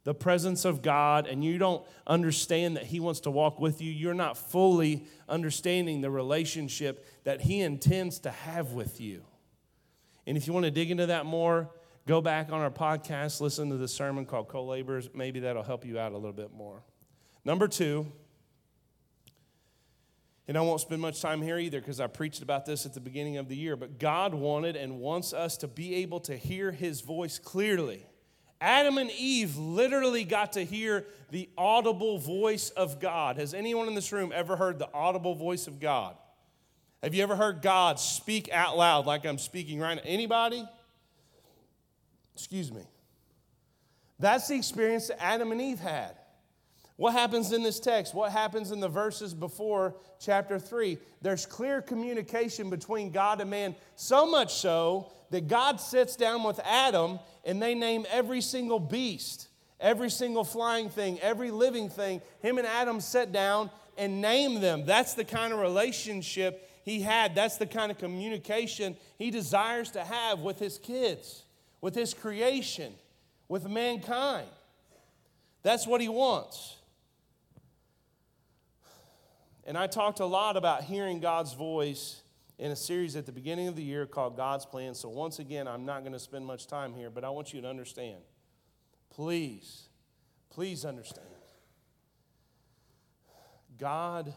the 0.04 0.14
presence 0.14 0.66
of 0.66 0.82
God 0.82 1.28
and 1.28 1.44
you 1.44 1.58
don't 1.58 1.84
understand 2.08 2.76
that 2.78 2.86
He 2.86 3.00
wants 3.00 3.20
to 3.22 3.32
walk 3.32 3.60
with 3.60 3.82
you, 3.82 3.92
you're 3.92 4.14
not 4.14 4.38
fully 4.38 5.06
understanding 5.30 6.02
the 6.02 6.10
relationship 6.10 7.06
that 7.24 7.42
He 7.42 7.62
intends 7.62 8.20
to 8.20 8.32
have 8.32 8.72
with 8.72 9.00
you. 9.00 9.24
And 10.26 10.38
if 10.38 10.48
you 10.48 10.54
want 10.54 10.66
to 10.66 10.72
dig 10.72 10.92
into 10.92 11.08
that 11.08 11.26
more, 11.26 11.70
go 12.08 12.22
back 12.22 12.52
on 12.52 12.62
our 12.62 12.72
podcast, 12.72 13.42
listen 13.42 13.70
to 13.70 13.78
the 13.78 13.88
sermon 13.88 14.26
called 14.26 14.48
Co 14.48 14.64
Laborers. 14.64 15.10
Maybe 15.14 15.42
that'll 15.42 15.64
help 15.64 15.86
you 15.86 16.00
out 16.00 16.12
a 16.12 16.16
little 16.16 16.34
bit 16.34 16.52
more. 16.54 16.84
Number 17.44 17.68
two, 17.68 18.12
and 20.48 20.58
I 20.58 20.62
won't 20.62 20.82
spend 20.82 21.02
much 21.02 21.22
time 21.22 21.42
here 21.42 21.58
either 21.58 21.80
because 21.80 22.00
I 22.00 22.08
preached 22.08 22.42
about 22.42 22.66
this 22.66 22.86
at 22.86 22.94
the 22.94 23.00
beginning 23.00 23.38
of 23.38 23.48
the 23.48 23.56
year, 23.56 23.76
but 23.76 24.00
God 24.00 24.34
wanted 24.34 24.76
and 24.76 25.00
wants 25.00 25.34
us 25.34 25.58
to 25.58 25.68
be 25.68 25.96
able 25.96 26.20
to 26.22 26.36
hear 26.36 26.72
His 26.72 27.02
voice 27.02 27.40
clearly. 27.40 28.06
Adam 28.60 28.98
and 28.98 29.10
Eve 29.12 29.58
literally 29.58 30.24
got 30.24 30.54
to 30.54 30.64
hear 30.64 31.06
the 31.32 31.50
audible 31.58 32.20
voice 32.20 32.70
of 32.72 33.00
God. 33.00 33.38
Has 33.38 33.54
anyone 33.54 33.88
in 33.88 33.96
this 33.96 34.12
room 34.12 34.32
ever 34.36 34.56
heard 34.56 34.78
the 34.78 34.90
audible 34.94 35.34
voice 35.34 35.68
of 35.68 35.80
God? 35.80 36.16
Have 37.02 37.16
you 37.16 37.24
ever 37.24 37.36
heard 37.36 37.64
God 37.64 38.00
speak 38.00 38.52
out 38.52 38.78
loud 38.78 39.08
like 39.08 39.26
I'm 39.26 39.40
speaking 39.40 39.80
right 39.80 39.96
now? 39.96 40.04
Anybody? 40.06 40.68
Excuse 42.42 42.72
me. 42.72 42.82
That's 44.18 44.48
the 44.48 44.56
experience 44.56 45.10
that 45.10 45.22
Adam 45.22 45.52
and 45.52 45.62
Eve 45.62 45.80
had. 45.80 46.16
What 46.98 47.14
happens 47.14 47.52
in 47.52 47.62
this 47.62 47.80
text? 47.80 48.16
What 48.16 48.32
happens 48.32 48.72
in 48.72 48.80
the 48.80 48.90
verses 48.90 49.36
before 49.36 49.96
chapter 50.20 50.58
3? 50.58 50.98
There's 51.22 51.46
clear 51.46 51.84
communication 51.84 52.72
between 52.72 53.12
God 53.12 53.42
and 53.42 53.50
man, 53.52 53.76
so 53.96 54.26
much 54.26 54.56
so 54.56 55.12
that 55.30 55.48
God 55.48 55.80
sits 55.80 56.16
down 56.16 56.42
with 56.42 56.60
Adam 56.64 57.20
and 57.46 57.62
they 57.62 57.76
name 57.76 58.08
every 58.10 58.42
single 58.42 58.80
beast, 58.80 59.48
every 59.80 60.10
single 60.10 60.44
flying 60.44 60.90
thing, 60.90 61.20
every 61.20 61.52
living 61.52 61.90
thing. 61.90 62.24
Him 62.42 62.58
and 62.58 62.66
Adam 62.66 63.02
sat 63.02 63.32
down 63.32 63.70
and 64.00 64.20
name 64.20 64.62
them. 64.62 64.88
That's 64.88 65.14
the 65.14 65.26
kind 65.26 65.54
of 65.54 65.60
relationship 65.60 66.68
he 66.84 67.02
had. 67.02 67.36
That's 67.36 67.58
the 67.58 67.68
kind 67.68 67.92
of 67.92 68.00
communication 68.00 68.98
he 69.20 69.30
desires 69.30 69.92
to 69.92 70.04
have 70.04 70.40
with 70.40 70.58
his 70.58 70.80
kids, 70.80 71.44
with 71.82 71.96
his 71.96 72.14
creation, 72.14 72.94
with 73.48 73.68
mankind. 73.68 74.48
That's 75.64 75.86
what 75.86 76.00
he 76.00 76.10
wants. 76.10 76.78
And 79.64 79.78
I 79.78 79.88
talked 79.88 80.20
a 80.20 80.26
lot 80.26 80.58
about 80.58 80.84
hearing 80.84 81.20
God's 81.20 81.54
voice 81.54 82.22
in 82.58 82.72
a 82.72 82.76
series 82.76 83.16
at 83.16 83.26
the 83.26 83.32
beginning 83.32 83.68
of 83.68 83.76
the 83.76 83.84
year 83.84 84.06
called 84.06 84.38
God's 84.38 84.66
Plan. 84.66 84.94
So, 84.94 85.10
once 85.10 85.40
again, 85.40 85.68
I'm 85.68 85.86
not 85.86 86.02
going 86.02 86.14
to 86.14 86.20
spend 86.20 86.46
much 86.46 86.68
time 86.68 86.94
here, 86.94 87.10
but 87.10 87.24
I 87.24 87.30
want 87.30 87.54
you 87.54 87.62
to 87.62 87.68
understand. 87.68 88.22
Please, 89.10 89.90
please 90.50 90.86
understand. 90.86 91.28
God 93.78 94.34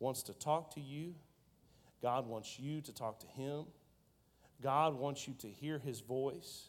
wants 0.00 0.24
to 0.24 0.34
talk 0.34 0.74
to 0.74 0.80
you. 0.80 1.14
God 2.02 2.26
wants 2.26 2.58
you 2.58 2.80
to 2.82 2.92
talk 2.92 3.20
to 3.20 3.26
Him. 3.26 3.66
God 4.62 4.94
wants 4.94 5.28
you 5.28 5.34
to 5.40 5.48
hear 5.48 5.78
His 5.78 6.00
voice. 6.00 6.68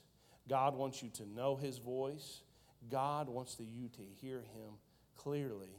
God 0.50 0.76
wants 0.76 1.02
you 1.02 1.10
to 1.10 1.26
know 1.26 1.56
His 1.56 1.78
voice. 1.78 2.42
God 2.90 3.30
wants 3.30 3.58
you 3.60 3.90
to 3.90 4.02
hear 4.22 4.38
Him 4.38 4.74
clearly. 5.16 5.76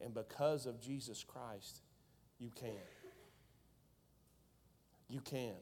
And 0.00 0.12
because 0.12 0.66
of 0.66 0.80
Jesus 0.80 1.24
Christ, 1.24 1.80
you 2.38 2.50
can. 2.54 2.70
You 5.08 5.20
can. 5.20 5.54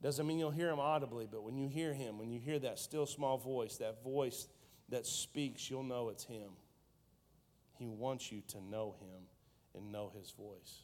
Doesn't 0.00 0.26
mean 0.26 0.38
you'll 0.38 0.50
hear 0.50 0.70
Him 0.70 0.80
audibly, 0.80 1.26
but 1.30 1.42
when 1.42 1.56
you 1.56 1.68
hear 1.68 1.92
Him, 1.92 2.18
when 2.18 2.30
you 2.30 2.38
hear 2.38 2.58
that 2.60 2.78
still 2.78 3.06
small 3.06 3.36
voice, 3.36 3.76
that 3.78 4.02
voice 4.02 4.46
that 4.90 5.06
speaks, 5.06 5.68
you'll 5.68 5.82
know 5.82 6.08
it's 6.08 6.24
Him. 6.24 6.50
He 7.78 7.88
wants 7.88 8.30
you 8.30 8.42
to 8.48 8.60
know 8.60 8.94
Him 9.00 9.26
and 9.74 9.92
know 9.92 10.10
His 10.16 10.30
voice. 10.30 10.82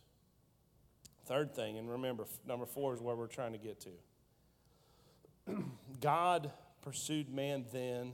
Third 1.26 1.54
thing, 1.54 1.78
and 1.78 1.90
remember, 1.90 2.24
number 2.46 2.66
four 2.66 2.92
is 2.92 3.00
where 3.00 3.16
we're 3.16 3.26
trying 3.26 3.52
to 3.52 3.58
get 3.58 3.80
to. 3.80 5.54
God 6.00 6.50
pursued 6.82 7.32
man 7.32 7.64
then, 7.72 8.12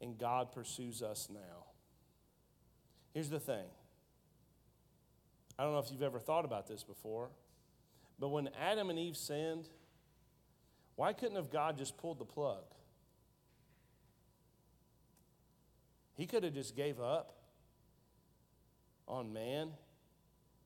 and 0.00 0.18
God 0.18 0.52
pursues 0.52 1.02
us 1.02 1.28
now. 1.32 1.64
Here's 3.14 3.30
the 3.30 3.40
thing 3.40 3.64
I 5.58 5.62
don't 5.62 5.72
know 5.72 5.78
if 5.78 5.90
you've 5.90 6.02
ever 6.02 6.18
thought 6.18 6.44
about 6.44 6.68
this 6.68 6.84
before, 6.84 7.30
but 8.18 8.28
when 8.28 8.50
Adam 8.60 8.90
and 8.90 8.98
Eve 8.98 9.16
sinned, 9.16 9.68
why 10.96 11.14
couldn't 11.14 11.36
have 11.36 11.50
God 11.50 11.78
just 11.78 11.96
pulled 11.96 12.18
the 12.18 12.26
plug? 12.26 12.64
He 16.14 16.26
could 16.26 16.44
have 16.44 16.54
just 16.54 16.76
gave 16.76 17.00
up 17.00 17.34
on 19.06 19.32
man. 19.32 19.70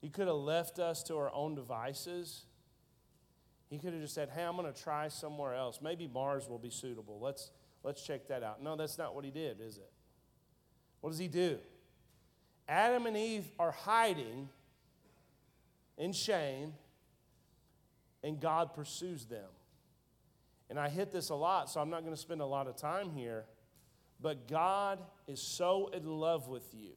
He 0.00 0.08
could 0.08 0.26
have 0.26 0.36
left 0.36 0.78
us 0.78 1.02
to 1.04 1.16
our 1.16 1.32
own 1.32 1.54
devices. 1.54 2.44
He 3.68 3.78
could 3.78 3.92
have 3.92 4.02
just 4.02 4.14
said, 4.14 4.30
"Hey, 4.30 4.42
I'm 4.42 4.56
going 4.56 4.72
to 4.72 4.82
try 4.82 5.08
somewhere 5.08 5.54
else. 5.54 5.80
Maybe 5.82 6.08
Mars 6.08 6.48
will 6.48 6.58
be 6.58 6.70
suitable. 6.70 7.20
Let's 7.20 7.50
let's 7.82 8.02
check 8.02 8.28
that 8.28 8.42
out." 8.42 8.62
No, 8.62 8.76
that's 8.76 8.98
not 8.98 9.14
what 9.14 9.24
he 9.24 9.30
did, 9.30 9.60
is 9.60 9.76
it? 9.76 9.90
What 11.00 11.10
does 11.10 11.18
he 11.18 11.28
do? 11.28 11.58
Adam 12.68 13.06
and 13.06 13.16
Eve 13.16 13.50
are 13.58 13.72
hiding 13.72 14.48
in 15.98 16.12
shame, 16.12 16.72
and 18.22 18.40
God 18.40 18.74
pursues 18.74 19.26
them. 19.26 19.48
And 20.68 20.78
I 20.78 20.88
hit 20.88 21.10
this 21.10 21.30
a 21.30 21.34
lot, 21.34 21.68
so 21.68 21.80
I'm 21.80 21.90
not 21.90 22.02
going 22.02 22.14
to 22.14 22.20
spend 22.20 22.40
a 22.40 22.46
lot 22.46 22.68
of 22.68 22.76
time 22.76 23.10
here. 23.10 23.44
But 24.22 24.46
God 24.46 25.00
is 25.26 25.42
so 25.42 25.88
in 25.92 26.06
love 26.06 26.48
with 26.48 26.74
you. 26.74 26.92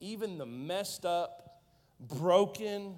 Even 0.00 0.36
the 0.36 0.46
messed 0.46 1.04
up, 1.04 1.41
broken, 2.08 2.96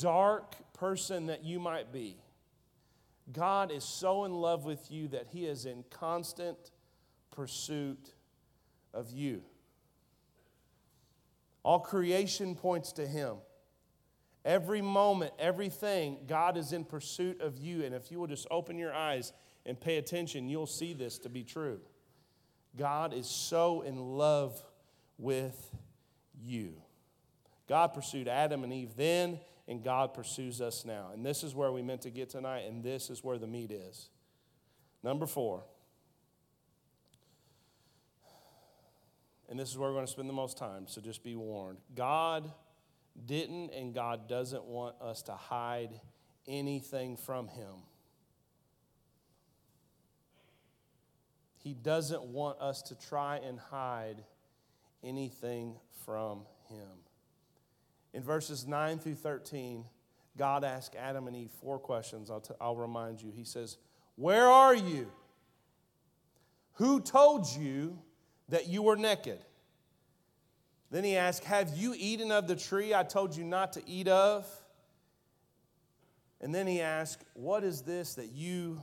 dark 0.00 0.54
person 0.72 1.26
that 1.26 1.44
you 1.44 1.58
might 1.58 1.92
be, 1.92 2.16
God 3.32 3.70
is 3.70 3.84
so 3.84 4.24
in 4.24 4.32
love 4.32 4.64
with 4.64 4.90
you 4.90 5.08
that 5.08 5.28
He 5.30 5.46
is 5.46 5.66
in 5.66 5.84
constant 5.90 6.70
pursuit 7.30 8.14
of 8.94 9.10
you. 9.10 9.42
All 11.62 11.80
creation 11.80 12.54
points 12.54 12.92
to 12.92 13.06
Him. 13.06 13.36
Every 14.44 14.80
moment, 14.80 15.34
everything, 15.38 16.18
God 16.26 16.56
is 16.56 16.72
in 16.72 16.84
pursuit 16.84 17.40
of 17.42 17.58
you. 17.58 17.84
And 17.84 17.94
if 17.94 18.10
you 18.10 18.18
will 18.18 18.26
just 18.26 18.46
open 18.50 18.78
your 18.78 18.94
eyes 18.94 19.32
and 19.66 19.78
pay 19.78 19.98
attention, 19.98 20.48
you'll 20.48 20.66
see 20.66 20.94
this 20.94 21.18
to 21.18 21.28
be 21.28 21.44
true. 21.44 21.80
God 22.76 23.12
is 23.12 23.26
so 23.26 23.82
in 23.82 23.98
love 23.98 24.62
with 25.18 25.70
you. 26.42 26.74
God 27.68 27.88
pursued 27.88 28.28
Adam 28.28 28.64
and 28.64 28.72
Eve 28.72 28.96
then, 28.96 29.40
and 29.66 29.82
God 29.84 30.14
pursues 30.14 30.60
us 30.60 30.84
now. 30.84 31.10
And 31.12 31.24
this 31.24 31.42
is 31.42 31.54
where 31.54 31.70
we 31.70 31.82
meant 31.82 32.02
to 32.02 32.10
get 32.10 32.30
tonight, 32.30 32.64
and 32.66 32.82
this 32.82 33.10
is 33.10 33.22
where 33.22 33.38
the 33.38 33.46
meat 33.46 33.70
is. 33.70 34.08
Number 35.02 35.26
four. 35.26 35.64
and 39.48 39.58
this 39.58 39.70
is 39.70 39.78
where 39.78 39.88
we're 39.88 39.94
going 39.94 40.06
to 40.06 40.12
spend 40.12 40.28
the 40.28 40.34
most 40.34 40.58
time, 40.58 40.86
so 40.86 41.00
just 41.00 41.22
be 41.22 41.34
warned. 41.34 41.78
God 41.94 42.52
didn't 43.26 43.70
and 43.70 43.94
God 43.94 44.28
doesn't 44.28 44.64
want 44.64 44.94
us 45.00 45.22
to 45.22 45.32
hide 45.32 46.00
anything 46.46 47.16
from 47.16 47.48
Him. 47.48 47.82
He 51.56 51.74
doesn't 51.74 52.22
want 52.22 52.60
us 52.60 52.82
to 52.82 52.94
try 52.94 53.38
and 53.38 53.58
hide 53.58 54.22
anything 55.02 55.76
from 56.04 56.42
Him. 56.68 56.88
In 58.12 58.22
verses 58.22 58.66
9 58.66 58.98
through 58.98 59.16
13, 59.16 59.84
God 60.36 60.64
asked 60.64 60.94
Adam 60.96 61.26
and 61.26 61.36
Eve 61.36 61.50
four 61.60 61.78
questions. 61.78 62.30
I'll, 62.30 62.40
t- 62.40 62.54
I'll 62.60 62.76
remind 62.76 63.20
you. 63.20 63.30
He 63.30 63.44
says, 63.44 63.76
Where 64.16 64.46
are 64.46 64.74
you? 64.74 65.10
Who 66.74 67.00
told 67.00 67.46
you 67.48 67.98
that 68.48 68.68
you 68.68 68.82
were 68.82 68.96
naked. 68.96 69.38
Then 70.90 71.04
he 71.04 71.16
asked, 71.16 71.44
Have 71.44 71.76
you 71.76 71.94
eaten 71.96 72.32
of 72.32 72.48
the 72.48 72.56
tree 72.56 72.94
I 72.94 73.02
told 73.02 73.36
you 73.36 73.44
not 73.44 73.74
to 73.74 73.82
eat 73.86 74.08
of? 74.08 74.46
And 76.40 76.54
then 76.54 76.66
he 76.66 76.80
asked, 76.80 77.24
What 77.34 77.64
is 77.64 77.82
this 77.82 78.14
that 78.14 78.30
you 78.32 78.80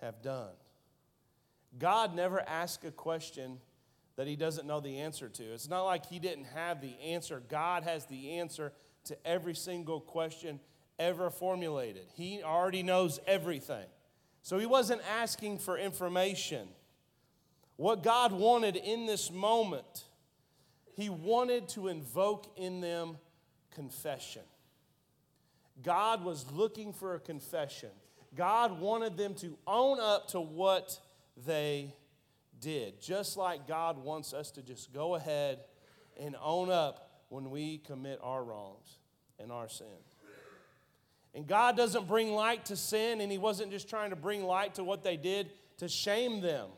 have 0.00 0.20
done? 0.22 0.50
God 1.78 2.16
never 2.16 2.40
asks 2.40 2.84
a 2.84 2.90
question 2.90 3.58
that 4.20 4.26
he 4.26 4.36
doesn't 4.36 4.66
know 4.66 4.80
the 4.80 4.98
answer 4.98 5.30
to. 5.30 5.42
It's 5.42 5.66
not 5.66 5.84
like 5.84 6.04
he 6.04 6.18
didn't 6.18 6.44
have 6.54 6.82
the 6.82 6.92
answer. 7.00 7.42
God 7.48 7.84
has 7.84 8.04
the 8.04 8.32
answer 8.32 8.70
to 9.04 9.16
every 9.26 9.54
single 9.54 9.98
question 9.98 10.60
ever 10.98 11.30
formulated. 11.30 12.04
He 12.12 12.42
already 12.42 12.82
knows 12.82 13.18
everything. 13.26 13.86
So 14.42 14.58
he 14.58 14.66
wasn't 14.66 15.00
asking 15.10 15.60
for 15.60 15.78
information. 15.78 16.68
What 17.76 18.02
God 18.02 18.32
wanted 18.32 18.76
in 18.76 19.06
this 19.06 19.30
moment, 19.30 20.04
He 20.96 21.08
wanted 21.08 21.70
to 21.70 21.88
invoke 21.88 22.46
in 22.58 22.82
them 22.82 23.16
confession. 23.74 24.42
God 25.82 26.26
was 26.26 26.44
looking 26.52 26.92
for 26.92 27.14
a 27.14 27.20
confession. 27.20 27.88
God 28.36 28.80
wanted 28.80 29.16
them 29.16 29.32
to 29.36 29.56
own 29.66 29.98
up 29.98 30.28
to 30.32 30.40
what 30.40 31.00
they 31.46 31.94
did, 32.60 33.00
just 33.00 33.36
like 33.36 33.66
God 33.66 33.98
wants 33.98 34.32
us 34.32 34.50
to 34.52 34.62
just 34.62 34.92
go 34.92 35.14
ahead 35.14 35.60
and 36.18 36.36
own 36.42 36.70
up 36.70 37.24
when 37.28 37.50
we 37.50 37.78
commit 37.78 38.18
our 38.22 38.42
wrongs 38.42 38.98
and 39.38 39.50
our 39.50 39.68
sin. 39.68 39.86
And 41.34 41.46
God 41.46 41.76
doesn't 41.76 42.08
bring 42.08 42.32
light 42.32 42.66
to 42.66 42.76
sin, 42.76 43.20
and 43.20 43.30
He 43.30 43.38
wasn't 43.38 43.70
just 43.70 43.88
trying 43.88 44.10
to 44.10 44.16
bring 44.16 44.44
light 44.44 44.74
to 44.74 44.84
what 44.84 45.02
they 45.02 45.16
did 45.16 45.50
to 45.78 45.88
shame 45.88 46.40
them. 46.40 46.68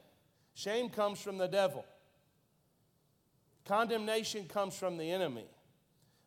Shame 0.54 0.90
comes 0.90 1.20
from 1.20 1.38
the 1.38 1.48
devil, 1.48 1.84
condemnation 3.64 4.44
comes 4.44 4.76
from 4.76 4.98
the 4.98 5.10
enemy. 5.10 5.46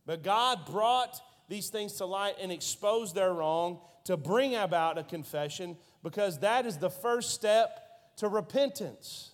But 0.08 0.24
God 0.24 0.66
brought 0.66 1.20
these 1.48 1.70
things 1.70 1.94
to 1.94 2.06
light 2.06 2.36
and 2.40 2.52
exposed 2.52 3.16
their 3.16 3.34
wrong 3.34 3.80
to 4.06 4.18
bring 4.18 4.56
about 4.56 4.98
a 4.98 5.04
confession 5.04 5.78
because 6.04 6.40
that 6.40 6.66
is 6.66 6.78
the 6.78 6.90
first 6.90 7.32
step 7.32 8.16
to 8.18 8.28
repentance. 8.28 9.32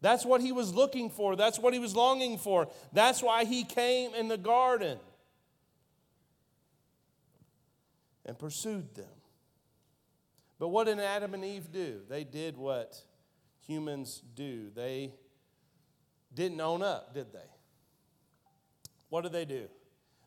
That's 0.00 0.24
what 0.24 0.40
he 0.40 0.52
was 0.52 0.72
looking 0.72 1.10
for. 1.10 1.34
That's 1.34 1.58
what 1.58 1.72
he 1.72 1.80
was 1.80 1.94
longing 1.94 2.38
for. 2.38 2.68
That's 2.92 3.22
why 3.22 3.44
he 3.44 3.64
came 3.64 4.14
in 4.14 4.28
the 4.28 4.38
garden 4.38 4.98
and 8.24 8.38
pursued 8.38 8.94
them. 8.94 9.06
But 10.58 10.68
what 10.68 10.86
did 10.86 10.98
Adam 10.98 11.34
and 11.34 11.44
Eve 11.44 11.72
do? 11.72 12.00
They 12.08 12.24
did 12.24 12.56
what 12.56 13.00
humans 13.66 14.22
do. 14.34 14.70
They 14.74 15.14
didn't 16.34 16.60
own 16.60 16.82
up, 16.82 17.14
did 17.14 17.32
they? 17.32 17.38
What 19.08 19.22
did 19.22 19.32
they 19.32 19.44
do? 19.44 19.68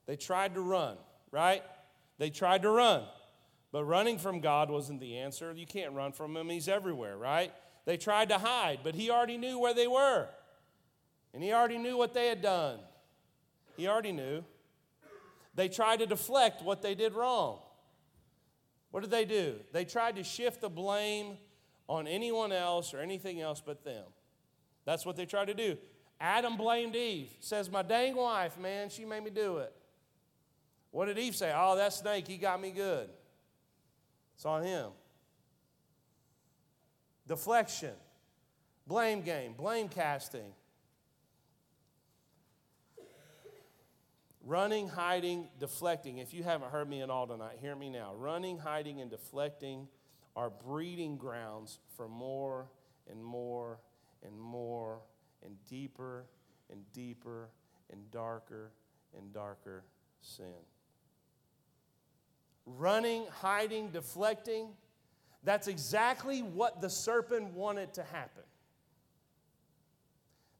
They 0.05 0.15
tried 0.15 0.55
to 0.55 0.61
run, 0.61 0.97
right? 1.31 1.63
They 2.17 2.29
tried 2.29 2.63
to 2.63 2.69
run. 2.69 3.03
But 3.71 3.85
running 3.85 4.17
from 4.17 4.41
God 4.41 4.69
wasn't 4.69 4.99
the 4.99 5.17
answer. 5.19 5.53
You 5.55 5.65
can't 5.65 5.93
run 5.93 6.11
from 6.11 6.35
Him, 6.35 6.49
He's 6.49 6.67
everywhere, 6.67 7.17
right? 7.17 7.53
They 7.85 7.97
tried 7.97 8.29
to 8.29 8.37
hide, 8.37 8.79
but 8.83 8.95
he 8.95 9.09
already 9.09 9.37
knew 9.37 9.57
where 9.57 9.73
they 9.73 9.87
were. 9.87 10.27
And 11.33 11.43
he 11.43 11.51
already 11.53 11.77
knew 11.77 11.97
what 11.97 12.13
they 12.13 12.27
had 12.27 12.41
done. 12.41 12.79
He 13.77 13.87
already 13.87 14.11
knew. 14.11 14.43
They 15.55 15.69
tried 15.69 15.99
to 15.99 16.05
deflect 16.05 16.61
what 16.61 16.81
they 16.81 16.95
did 16.95 17.13
wrong. 17.13 17.59
What 18.91 19.01
did 19.01 19.11
they 19.11 19.25
do? 19.25 19.55
They 19.71 19.85
tried 19.85 20.17
to 20.17 20.23
shift 20.23 20.61
the 20.61 20.69
blame 20.69 21.37
on 21.87 22.07
anyone 22.07 22.51
else 22.51 22.93
or 22.93 22.99
anything 22.99 23.41
else 23.41 23.61
but 23.65 23.83
them. 23.83 24.05
That's 24.85 25.05
what 25.05 25.15
they 25.15 25.25
tried 25.25 25.45
to 25.45 25.53
do. 25.53 25.77
Adam 26.19 26.55
blamed 26.57 26.95
Eve. 26.95 27.29
Says, 27.39 27.69
My 27.69 27.81
dang 27.81 28.15
wife, 28.15 28.57
man, 28.57 28.89
she 28.89 29.05
made 29.05 29.23
me 29.23 29.29
do 29.29 29.57
it. 29.57 29.73
What 30.91 31.05
did 31.05 31.17
Eve 31.17 31.35
say? 31.35 31.51
Oh, 31.55 31.75
that 31.77 31.93
snake, 31.93 32.27
he 32.27 32.37
got 32.37 32.61
me 32.61 32.71
good. 32.71 33.09
It's 34.35 34.45
on 34.45 34.63
him. 34.63 34.91
Deflection, 37.31 37.93
blame 38.85 39.21
game, 39.21 39.53
blame 39.53 39.87
casting. 39.87 40.51
Running, 44.43 44.89
hiding, 44.89 45.47
deflecting. 45.57 46.17
If 46.17 46.33
you 46.33 46.43
haven't 46.43 46.71
heard 46.71 46.89
me 46.89 47.01
at 47.01 47.09
all 47.09 47.27
tonight, 47.27 47.59
hear 47.61 47.73
me 47.73 47.89
now. 47.89 48.13
Running, 48.15 48.57
hiding, 48.57 48.99
and 48.99 49.09
deflecting 49.09 49.87
are 50.35 50.49
breeding 50.49 51.15
grounds 51.15 51.79
for 51.95 52.09
more 52.09 52.67
and 53.09 53.23
more 53.23 53.79
and 54.25 54.37
more 54.37 54.99
and 55.41 55.55
deeper 55.69 56.25
and 56.69 56.81
deeper 56.91 57.47
and 57.93 58.11
darker 58.11 58.73
and 59.17 59.31
darker 59.31 59.85
sin. 60.19 60.65
Running, 62.65 63.23
hiding, 63.31 63.91
deflecting, 63.91 64.71
that's 65.43 65.67
exactly 65.67 66.41
what 66.41 66.81
the 66.81 66.89
serpent 66.89 67.53
wanted 67.53 67.93
to 67.95 68.03
happen. 68.03 68.43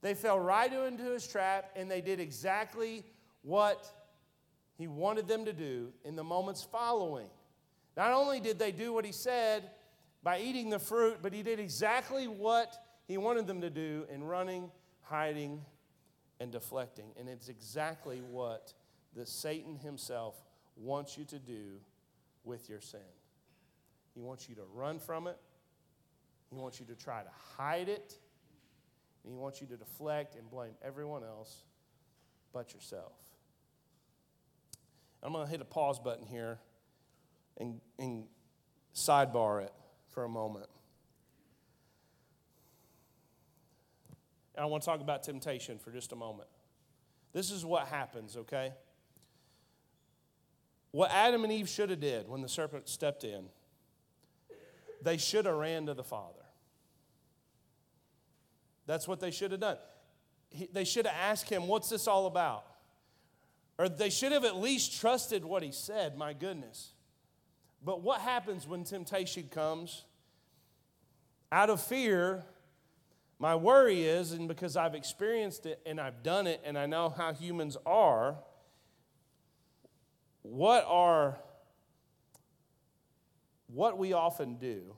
They 0.02 0.16
fell 0.16 0.40
right 0.40 0.72
into 0.72 1.04
his 1.04 1.28
trap 1.28 1.72
and 1.76 1.90
they 1.90 2.02
did 2.02 2.20
exactly 2.20 3.06
what 3.44 3.88
he 4.78 4.88
wanted 4.88 5.28
them 5.28 5.46
to 5.46 5.54
do 5.54 5.94
in 6.04 6.16
the 6.16 6.24
moments 6.24 6.64
following. 6.64 7.28
Not 7.96 8.12
only 8.12 8.40
did 8.40 8.58
they 8.58 8.72
do 8.72 8.94
what 8.94 9.06
he 9.06 9.12
said 9.12 9.70
by 10.24 10.40
eating 10.40 10.70
the 10.70 10.80
fruit, 10.80 11.20
but 11.22 11.34
he 11.34 11.44
did 11.44 11.60
exactly 11.60 12.28
what 12.28 12.76
he 13.08 13.18
wanted 13.18 13.46
them 13.46 13.62
to 13.62 13.70
do 13.70 14.06
in 14.12 14.24
running, 14.24 14.72
hiding, 15.04 15.62
and 16.40 16.52
deflecting. 16.52 17.12
And 17.20 17.30
it's 17.30 17.50
exactly 17.50 18.22
what 18.22 18.74
the 19.16 19.26
Satan 19.26 19.76
himself 19.76 20.44
wants 20.76 21.18
you 21.18 21.26
to 21.26 21.38
do 21.38 21.80
with 22.44 22.70
your 22.70 22.82
sin. 22.82 23.00
He 24.14 24.22
wants 24.22 24.50
you 24.50 24.56
to 24.56 24.64
run 24.74 25.00
from 25.00 25.28
it. 25.28 25.38
He 26.50 26.56
wants 26.56 26.80
you 26.80 26.86
to 26.88 26.96
try 26.96 27.22
to 27.22 27.30
hide 27.58 27.90
it. 27.90 28.18
And 29.24 29.32
he 29.32 29.38
wants 29.38 29.62
you 29.62 29.68
to 29.68 29.78
deflect 29.78 30.36
and 30.36 30.50
blame 30.50 30.74
everyone 30.84 31.24
else 31.24 31.64
but 32.54 32.74
yourself. 32.74 33.14
I'm 35.24 35.34
going 35.34 35.46
to 35.46 35.52
hit 35.52 35.62
a 35.62 35.66
pause 35.66 36.00
button 36.00 36.26
here 36.26 36.60
and, 37.58 37.80
and 38.00 38.26
sidebar 38.96 39.64
it 39.64 39.74
for 40.10 40.24
a 40.24 40.30
moment. 40.30 40.68
And 44.56 44.64
I 44.64 44.66
want 44.68 44.84
to 44.84 44.86
talk 44.86 45.00
about 45.00 45.24
temptation 45.24 45.78
for 45.78 45.92
just 45.92 46.12
a 46.12 46.16
moment. 46.16 46.50
This 47.34 47.52
is 47.52 47.64
what 47.64 47.88
happens, 47.88 48.36
okay? 48.36 48.74
What 50.92 51.12
Adam 51.12 51.44
and 51.44 51.54
Eve 51.54 51.70
should 51.70 51.90
have 51.90 52.02
did 52.02 52.28
when 52.28 52.42
the 52.42 52.50
serpent 52.50 52.90
stepped 52.90 53.24
in, 53.24 53.46
they 55.04 55.18
should 55.18 55.46
have 55.46 55.56
ran 55.56 55.86
to 55.88 55.94
the 55.94 56.04
Father. 56.04 56.44
That's 58.86 59.08
what 59.08 59.20
they 59.20 59.32
should 59.32 59.52
have 59.52 59.62
done. 59.62 59.78
He, 60.50 60.68
they 60.72 60.84
should 60.84 61.06
have 61.06 61.16
asked 61.16 61.50
him, 61.50 61.68
What's 61.68 61.90
this 61.90 62.08
all 62.08 62.26
about? 62.26 62.66
Or 63.78 63.90
they 63.90 64.10
should 64.10 64.32
have 64.32 64.46
at 64.46 64.58
least 64.58 65.00
trusted 65.00 65.44
what 65.46 65.64
he 65.64 65.72
said, 65.72 66.18
my 66.18 66.34
goodness. 66.34 66.92
But 67.84 68.02
what 68.02 68.22
happens 68.22 68.68
when 68.68 68.84
temptation 68.84 69.48
comes? 69.50 70.06
Out 71.52 71.70
of 71.70 71.82
fear, 71.82 72.44
my 73.40 73.56
worry 73.56 74.04
is, 74.04 74.34
and 74.34 74.48
because 74.48 74.78
I've 74.78 74.94
experienced 74.94 75.66
it 75.66 75.82
and 75.86 76.00
I've 76.00 76.22
done 76.22 76.46
it 76.46 76.62
and 76.64 76.78
I 76.78 76.86
know 76.86 77.10
how 77.10 77.34
humans 77.34 77.76
are, 77.86 78.36
what 80.44 80.86
are 80.88 81.40
what 83.74 83.98
we 83.98 84.14
often 84.14 84.56
do 84.56 84.96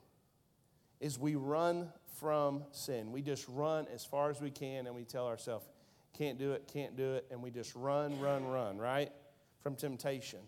is 1.00 1.20
we 1.20 1.36
run 1.36 1.90
from 2.20 2.64
sin. 2.72 3.12
We 3.12 3.22
just 3.22 3.48
run 3.48 3.88
as 3.94 4.06
far 4.06 4.30
as 4.30 4.40
we 4.42 4.52
can 4.52 4.88
and 4.88 4.96
we 4.96 5.04
tell 5.04 5.28
ourselves, 5.28 5.66
can't 6.18 6.38
do 6.38 6.54
it, 6.54 6.70
can't 6.72 6.96
do 6.96 7.16
it, 7.16 7.26
and 7.32 7.42
we 7.42 7.52
just 7.52 7.76
run, 7.76 8.20
run, 8.20 8.46
run, 8.48 8.78
right? 8.78 9.12
From 9.62 9.76
temptation. 9.76 10.40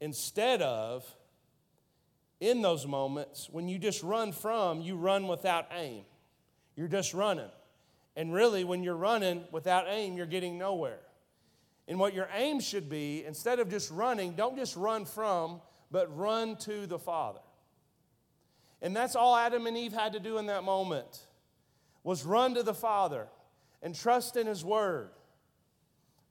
Instead 0.00 0.62
of, 0.62 1.06
in 2.40 2.62
those 2.62 2.86
moments, 2.86 3.48
when 3.50 3.68
you 3.68 3.78
just 3.78 4.02
run 4.02 4.32
from, 4.32 4.80
you 4.80 4.96
run 4.96 5.28
without 5.28 5.68
aim. 5.72 6.04
You're 6.74 6.88
just 6.88 7.14
running. 7.14 7.50
And 8.16 8.32
really, 8.32 8.64
when 8.64 8.82
you're 8.82 8.96
running 8.96 9.44
without 9.52 9.86
aim, 9.88 10.16
you're 10.16 10.26
getting 10.26 10.58
nowhere. 10.58 11.00
And 11.88 11.98
what 11.98 12.14
your 12.14 12.28
aim 12.34 12.60
should 12.60 12.88
be, 12.88 13.24
instead 13.24 13.60
of 13.60 13.70
just 13.70 13.90
running, 13.90 14.32
don't 14.32 14.56
just 14.56 14.76
run 14.76 15.04
from, 15.04 15.60
but 15.90 16.14
run 16.16 16.56
to 16.56 16.86
the 16.86 16.98
Father. 16.98 17.40
And 18.82 18.94
that's 18.94 19.16
all 19.16 19.34
Adam 19.34 19.66
and 19.66 19.76
Eve 19.76 19.92
had 19.92 20.12
to 20.12 20.20
do 20.20 20.38
in 20.38 20.46
that 20.46 20.64
moment 20.64 21.26
was 22.04 22.24
run 22.24 22.54
to 22.54 22.62
the 22.62 22.74
Father 22.74 23.26
and 23.82 23.94
trust 23.94 24.36
in 24.36 24.46
His 24.46 24.64
Word. 24.64 25.10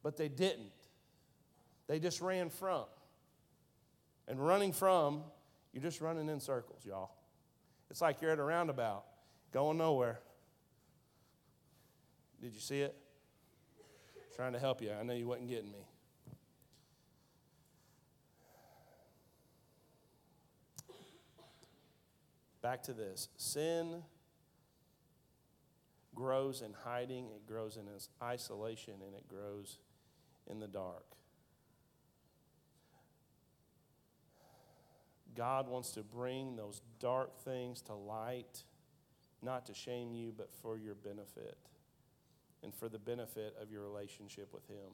But 0.03 0.17
they 0.17 0.29
didn't. 0.29 0.71
They 1.88 1.99
just 1.99 2.21
ran 2.21 2.49
from. 2.49 2.86
And 4.27 4.39
running 4.39 4.71
from, 4.71 5.23
you're 5.73 5.84
just 5.84 6.01
running 6.01 6.29
in 6.29 6.39
circles, 6.39 6.81
y'all. 6.86 7.12
It's 7.89 8.01
like 8.01 8.21
you're 8.21 8.31
at 8.31 8.39
a 8.39 8.43
roundabout, 8.43 9.05
going 9.51 9.77
nowhere. 9.77 10.19
Did 12.41 12.53
you 12.53 12.60
see 12.60 12.81
it? 12.81 12.95
Trying 14.36 14.53
to 14.53 14.60
help 14.60 14.81
you. 14.81 14.91
I 14.91 15.03
know 15.03 15.13
you 15.13 15.27
wasn't 15.27 15.49
getting 15.49 15.71
me. 15.71 15.86
Back 22.65 22.82
to 22.86 22.93
this 22.93 23.30
sin 23.38 24.01
grows 26.15 26.63
in 26.63 26.73
hiding, 26.73 27.28
it 27.28 27.45
grows 27.45 27.78
in 27.78 27.84
isolation, 28.23 28.95
and 29.06 29.13
it 29.13 29.28
grows 29.28 29.78
in 30.49 30.60
the 30.60 30.67
dark. 30.67 31.06
God 35.36 35.67
wants 35.67 35.91
to 35.91 36.01
bring 36.01 36.56
those 36.56 36.82
dark 36.99 37.39
things 37.43 37.82
to 37.84 37.93
light, 37.93 38.63
not 39.43 39.67
to 39.67 39.75
shame 39.75 40.15
you, 40.15 40.34
but 40.36 40.49
for 40.63 40.75
your 40.75 40.95
benefit 40.95 41.60
and 42.63 42.73
for 42.73 42.89
the 42.89 42.97
benefit 42.97 43.56
of 43.62 43.69
your 43.69 43.84
relationship 43.84 44.51
with 44.51 44.67
Him. 44.67 44.89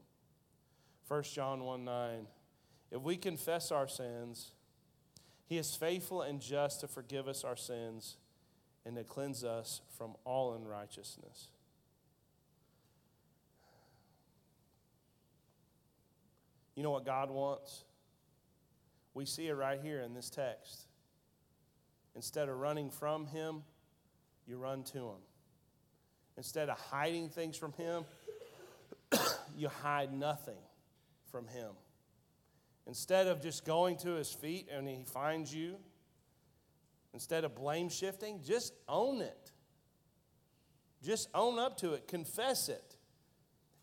1 1.07 1.23
John 1.23 1.63
1 1.63 1.85
9. 1.85 2.27
If 2.91 3.01
we 3.01 3.15
confess 3.15 3.71
our 3.71 3.87
sins, 3.87 4.51
He 5.51 5.57
is 5.57 5.75
faithful 5.75 6.21
and 6.21 6.39
just 6.39 6.79
to 6.79 6.87
forgive 6.87 7.27
us 7.27 7.43
our 7.43 7.57
sins 7.57 8.15
and 8.85 8.95
to 8.95 9.03
cleanse 9.03 9.43
us 9.43 9.81
from 9.97 10.15
all 10.23 10.53
unrighteousness. 10.53 11.49
You 16.73 16.83
know 16.83 16.91
what 16.91 17.05
God 17.05 17.29
wants? 17.29 17.83
We 19.13 19.25
see 19.25 19.49
it 19.49 19.53
right 19.53 19.77
here 19.83 19.99
in 19.99 20.13
this 20.13 20.29
text. 20.29 20.85
Instead 22.15 22.47
of 22.47 22.55
running 22.55 22.89
from 22.89 23.25
Him, 23.25 23.63
you 24.47 24.55
run 24.55 24.83
to 24.83 24.99
Him. 24.99 25.21
Instead 26.37 26.69
of 26.69 26.79
hiding 26.79 27.27
things 27.27 27.57
from 27.57 27.73
Him, 27.73 28.05
you 29.57 29.67
hide 29.67 30.13
nothing 30.13 30.61
from 31.29 31.45
Him. 31.49 31.71
Instead 32.87 33.27
of 33.27 33.41
just 33.41 33.65
going 33.65 33.97
to 33.97 34.11
His 34.11 34.31
feet 34.31 34.67
and 34.71 34.87
He 34.87 35.03
finds 35.03 35.53
you, 35.53 35.75
instead 37.13 37.43
of 37.43 37.55
blame 37.55 37.89
shifting, 37.89 38.41
just 38.45 38.73
own 38.87 39.21
it. 39.21 39.51
Just 41.03 41.29
own 41.33 41.57
up 41.57 41.77
to 41.77 41.93
it, 41.93 42.07
confess 42.07 42.69
it. 42.69 42.95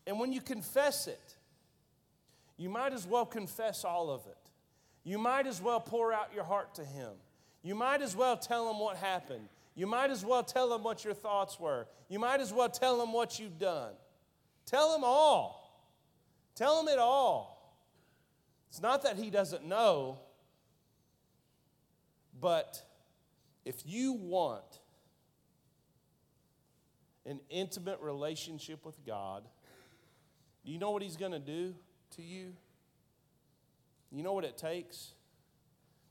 And 0.07 0.19
when 0.19 0.31
you 0.31 0.41
confess 0.41 1.07
it, 1.07 1.35
you 2.57 2.69
might 2.69 2.93
as 2.93 3.05
well 3.05 3.25
confess 3.25 3.83
all 3.85 4.09
of 4.09 4.25
it. 4.27 4.37
You 5.03 5.17
might 5.17 5.47
as 5.47 5.61
well 5.61 5.79
pour 5.79 6.13
out 6.13 6.33
your 6.33 6.43
heart 6.43 6.75
to 6.75 6.83
Him. 6.83 7.11
You 7.61 7.75
might 7.75 8.01
as 8.01 8.15
well 8.15 8.37
tell 8.37 8.69
Him 8.69 8.79
what 8.79 8.97
happened. 8.97 9.47
You 9.75 9.87
might 9.87 10.09
as 10.09 10.25
well 10.25 10.43
tell 10.43 10.73
Him 10.73 10.83
what 10.83 11.05
your 11.05 11.13
thoughts 11.13 11.59
were. 11.59 11.87
You 12.09 12.19
might 12.19 12.41
as 12.41 12.53
well 12.53 12.69
tell 12.69 13.01
Him 13.01 13.13
what 13.13 13.39
you've 13.39 13.59
done. 13.59 13.93
Tell 14.65 14.95
Him 14.95 15.03
all. 15.03 15.87
Tell 16.55 16.81
Him 16.81 16.87
it 16.89 16.99
all. 16.99 17.58
It's 18.69 18.81
not 18.81 19.03
that 19.03 19.17
He 19.17 19.29
doesn't 19.29 19.65
know, 19.65 20.19
but 22.39 22.81
if 23.65 23.83
you 23.85 24.13
want 24.13 24.79
an 27.25 27.39
intimate 27.49 27.99
relationship 28.01 28.85
with 28.85 29.03
God, 29.05 29.43
you 30.63 30.77
know 30.77 30.91
what 30.91 31.01
He's 31.01 31.17
going 31.17 31.31
to 31.31 31.39
do 31.39 31.73
to 32.15 32.21
you? 32.21 32.53
You 34.11 34.23
know 34.23 34.33
what 34.33 34.45
it 34.45 34.57
takes? 34.57 35.13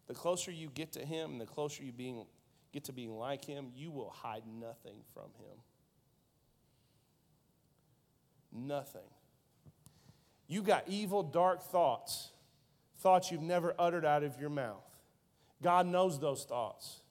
The 0.07 0.14
closer 0.14 0.51
you 0.51 0.68
get 0.68 0.92
to 0.92 1.05
Him 1.05 1.38
the 1.38 1.47
closer 1.47 1.83
you 1.83 1.92
being, 1.92 2.25
get 2.73 2.85
to 2.85 2.92
being 2.92 3.16
like 3.16 3.44
Him, 3.44 3.73
you 3.75 3.90
will 3.90 4.11
hide 4.11 4.42
nothing 4.47 4.97
from 5.12 5.31
Him. 5.38 5.59
Nothing. 8.53 9.03
You 10.47 10.62
got 10.62 10.85
evil, 10.87 11.23
dark 11.23 11.62
thoughts, 11.62 12.31
thoughts 12.98 13.30
you've 13.30 13.42
never 13.42 13.74
uttered 13.78 14.04
out 14.04 14.22
of 14.22 14.38
your 14.40 14.50
mouth. 14.50 14.84
God 15.62 15.87
knows 15.87 16.18
those 16.18 16.44
thoughts. 16.44 17.02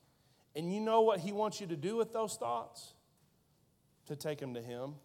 And 0.55 0.73
you 0.73 0.79
know 0.79 1.01
what 1.01 1.19
He 1.19 1.31
wants 1.31 1.61
you 1.61 1.67
to 1.67 1.75
do 1.75 1.95
with 1.95 2.13
those 2.13 2.35
thoughts? 2.35 2.93
To 4.07 4.15
take 4.15 4.39
them 4.39 4.53
to 4.53 4.61
Him, 4.61 4.95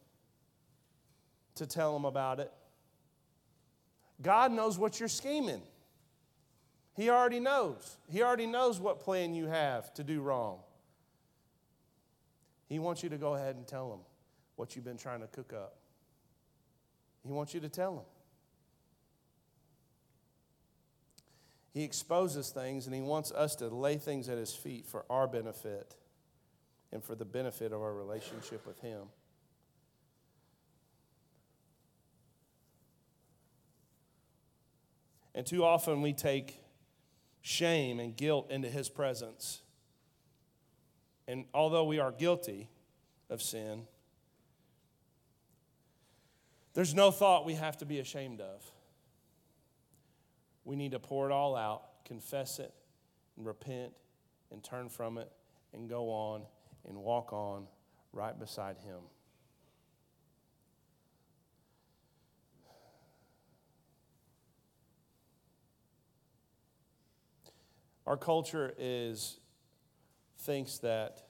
to 1.57 1.67
tell 1.67 1.97
Him 1.97 2.05
about 2.05 2.41
it. 2.41 2.53
God 4.21 4.53
knows 4.53 4.79
what 4.79 5.01
you're 5.01 5.09
scheming. 5.09 5.63
He 6.95 7.11
already 7.11 7.41
knows. 7.41 7.97
He 8.09 8.23
already 8.23 8.47
knows 8.47 8.79
what 8.79 9.01
plan 9.01 9.35
you 9.35 9.47
have 9.47 9.93
to 9.95 10.05
do 10.05 10.21
wrong. 10.21 10.59
He 12.69 12.79
wants 12.79 13.03
you 13.03 13.09
to 13.09 13.19
go 13.19 13.35
ahead 13.35 13.57
and 13.57 13.67
tell 13.67 13.93
him 13.93 14.01
what 14.57 14.75
you've 14.75 14.85
been 14.85 14.97
trying 14.97 15.21
to 15.21 15.27
cook 15.27 15.53
up. 15.53 15.77
He 17.25 17.33
wants 17.33 17.55
you 17.55 17.61
to 17.61 17.69
tell 17.69 17.95
him. 17.95 18.05
He 21.73 21.85
exposes 21.85 22.51
things 22.51 22.87
and 22.87 22.95
he 22.95 23.01
wants 23.01 23.33
us 23.33 23.57
to 23.57 23.69
lay 23.69 23.97
things 23.97 24.29
at 24.29 24.37
his 24.37 24.55
feet 24.55 24.87
for 24.87 25.05
our 25.09 25.27
benefit 25.27 25.97
and 26.93 27.03
for 27.03 27.15
the 27.15 27.25
benefit 27.25 27.73
of 27.73 27.81
our 27.81 27.95
relationship 27.95 28.67
with 28.67 28.79
him. 28.81 29.05
And 35.35 35.47
too 35.47 35.65
often 35.65 36.03
we 36.03 36.13
take 36.13 36.61
shame 37.41 37.99
and 38.01 38.15
guilt 38.15 38.51
into 38.51 38.69
his 38.69 38.91
presence. 38.91 39.63
And 41.27 41.47
although 41.55 41.85
we 41.85 41.99
are 41.99 42.13
guilty 42.13 42.69
of 43.31 43.41
sin, 43.41 43.87
there's 46.75 46.95
no 46.95 47.11
thought 47.11 47.47
we 47.47 47.55
have 47.55 47.79
to 47.79 47.87
be 47.87 47.99
ashamed 47.99 48.41
of. 48.41 48.72
We 50.65 50.77
need 50.77 50.93
to 50.93 50.99
pour 50.99 51.29
it 51.29 51.33
all 51.33 51.57
out, 51.57 52.05
confess 52.05 52.59
it, 52.59 52.73
and 53.37 53.47
repent, 53.47 53.93
and 54.51 54.63
turn 54.63 54.89
from 54.89 55.19
it, 55.19 55.31
and 55.73 55.89
go 55.89 56.11
on 56.11 56.43
and 56.89 56.99
walk 56.99 57.33
on 57.33 57.67
right 58.13 58.39
beside 58.39 58.77
Him. 58.79 59.01
Our 68.07 68.17
culture 68.17 68.75
is 68.79 69.39
thinks 70.41 70.79
that 70.79 71.23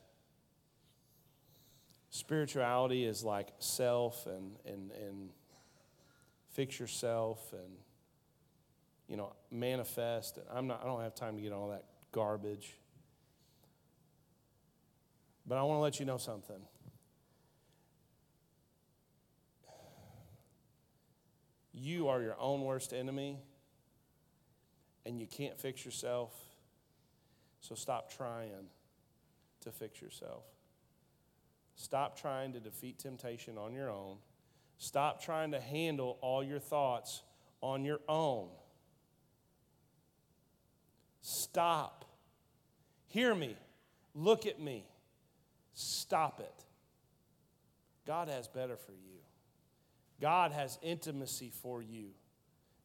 spirituality 2.11 3.05
is 3.05 3.23
like 3.23 3.49
self 3.59 4.27
and, 4.27 4.57
and, 4.66 4.90
and 4.92 5.31
fix 6.51 6.81
yourself 6.81 7.53
and 7.53 7.73
you 9.12 9.18
know 9.18 9.35
manifest 9.51 10.38
and 10.38 10.46
I'm 10.51 10.66
not 10.66 10.81
I 10.83 10.87
don't 10.87 11.03
have 11.03 11.14
time 11.14 11.37
to 11.37 11.42
get 11.42 11.53
all 11.53 11.68
that 11.68 11.85
garbage. 12.12 12.75
But 15.46 15.59
I 15.59 15.62
want 15.64 15.77
to 15.77 15.83
let 15.83 16.01
you 16.01 16.07
know 16.07 16.16
something. 16.16 16.62
You 21.75 22.09
are 22.09 22.22
your 22.22 22.37
own 22.40 22.62
worst 22.62 22.94
enemy 22.94 23.38
and 25.05 25.20
you 25.20 25.27
can't 25.27 25.59
fix 25.59 25.85
yourself 25.85 26.33
so 27.61 27.75
stop 27.75 28.11
trying 28.11 28.68
to 29.61 29.70
fix 29.72 30.01
yourself. 30.01 30.44
Stop 31.77 32.18
trying 32.18 32.55
to 32.55 32.61
defeat 32.61 32.98
temptation 32.98 33.59
on 33.59 33.75
your 33.75 33.90
own. 33.90 34.16
Stop 34.79 35.22
trying 35.22 35.51
to 35.51 35.61
handle 35.61 36.18
all 36.22 36.42
your 36.42 36.61
thoughts 36.61 37.22
on 37.61 37.85
your 37.85 38.01
own. 38.09 38.48
Stop. 41.22 42.04
Hear 43.06 43.35
me. 43.35 43.56
Look 44.14 44.46
at 44.46 44.61
me. 44.61 44.85
Stop 45.72 46.40
it. 46.40 46.64
God 48.06 48.28
has 48.28 48.48
better 48.48 48.76
for 48.76 48.92
you. 48.92 49.20
God 50.20 50.52
has 50.52 50.78
intimacy 50.82 51.50
for 51.62 51.80
you. 51.80 52.11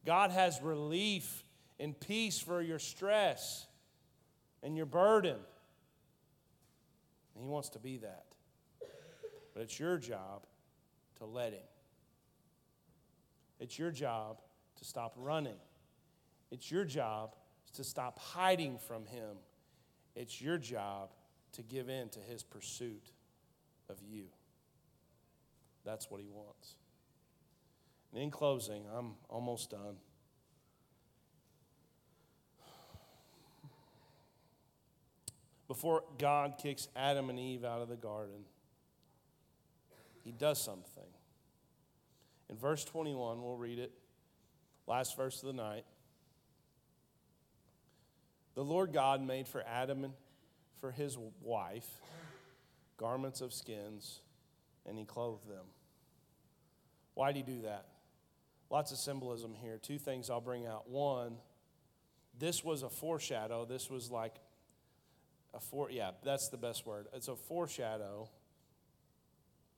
God 0.06 0.32
has 0.32 0.62
relief 0.62 1.44
and 1.80 2.00
peace 2.00 2.40
for 2.40 2.62
your 2.62 2.80
stress 2.80 3.68
and 4.64 4.78
your 4.78 4.86
burden. 4.86 5.36
And 7.36 7.44
He 7.44 7.50
wants 7.50 7.70
to 7.70 7.80
be 7.80 7.98
that. 7.98 8.26
But 9.54 9.64
it's 9.64 9.80
your 9.80 9.98
job 9.98 10.46
to 11.18 11.26
let 11.26 11.54
Him. 11.54 11.60
It's 13.60 13.78
your 13.78 13.92
job 13.92 14.42
to 14.78 14.86
stop 14.86 15.14
running. 15.18 15.58
It's 16.52 16.72
your 16.72 16.86
job 16.86 17.36
to 17.78 17.84
stop 17.84 18.20
hiding 18.20 18.78
from 18.78 19.06
Him. 19.06 19.38
It's 20.16 20.42
your 20.42 20.58
job 20.58 21.14
to 21.54 21.64
give 21.64 21.90
in 21.90 22.10
to 22.10 22.20
His 22.20 22.44
pursuit 22.44 23.12
of 23.90 23.98
you. 24.08 24.26
That's 25.86 26.12
what 26.12 26.22
He 26.22 26.28
wants. 26.30 26.76
And 28.14 28.22
in 28.22 28.30
closing, 28.32 28.84
I'm 28.96 29.14
almost 29.30 29.72
done. 29.72 29.98
before 35.68 36.04
God 36.18 36.56
kicks 36.58 36.88
Adam 36.96 37.30
and 37.30 37.38
Eve 37.38 37.66
out 37.66 37.82
of 37.82 37.90
the 37.90 37.96
garden, 37.96 38.46
he 40.24 40.32
does 40.32 40.62
something. 40.62 41.04
In 42.50 42.58
verse 42.58 42.84
21, 42.86 43.42
we'll 43.42 43.58
read 43.58 43.80
it, 43.80 43.92
last 44.88 45.18
verse 45.18 45.44
of 45.44 45.48
the 45.48 45.54
night. 45.54 45.84
The 48.58 48.64
Lord 48.64 48.92
God 48.92 49.22
made 49.22 49.48
for 49.48 49.64
Adam 49.68 50.04
and 50.04 50.14
for 50.82 50.90
his 50.90 51.16
wife 51.44 51.88
garments 52.98 53.40
of 53.42 53.54
skins, 53.54 54.22
and 54.88 54.98
he 54.98 55.06
clothed 55.06 55.48
them. 55.48 55.66
Why 57.14 57.32
did 57.32 57.46
he 57.46 57.54
do 57.54 57.62
that? 57.62 57.86
Lots 58.72 58.92
of 58.92 58.98
symbolism 58.98 59.54
here. 59.54 59.78
Two 59.80 60.00
things 60.00 60.32
I'll 60.32 60.42
bring 60.42 60.66
out. 60.66 60.90
One, 60.90 61.36
this 62.40 62.64
was 62.64 62.82
a 62.82 62.90
foreshadow. 62.90 63.64
This 63.64 63.92
was 63.92 64.10
like 64.10 64.34
a 65.54 65.60
for 65.60 65.92
yeah, 65.92 66.10
that's 66.24 66.50
the 66.50 66.58
best 66.58 66.84
word. 66.84 67.06
It's 67.14 67.28
a 67.28 67.36
foreshadow 67.36 68.28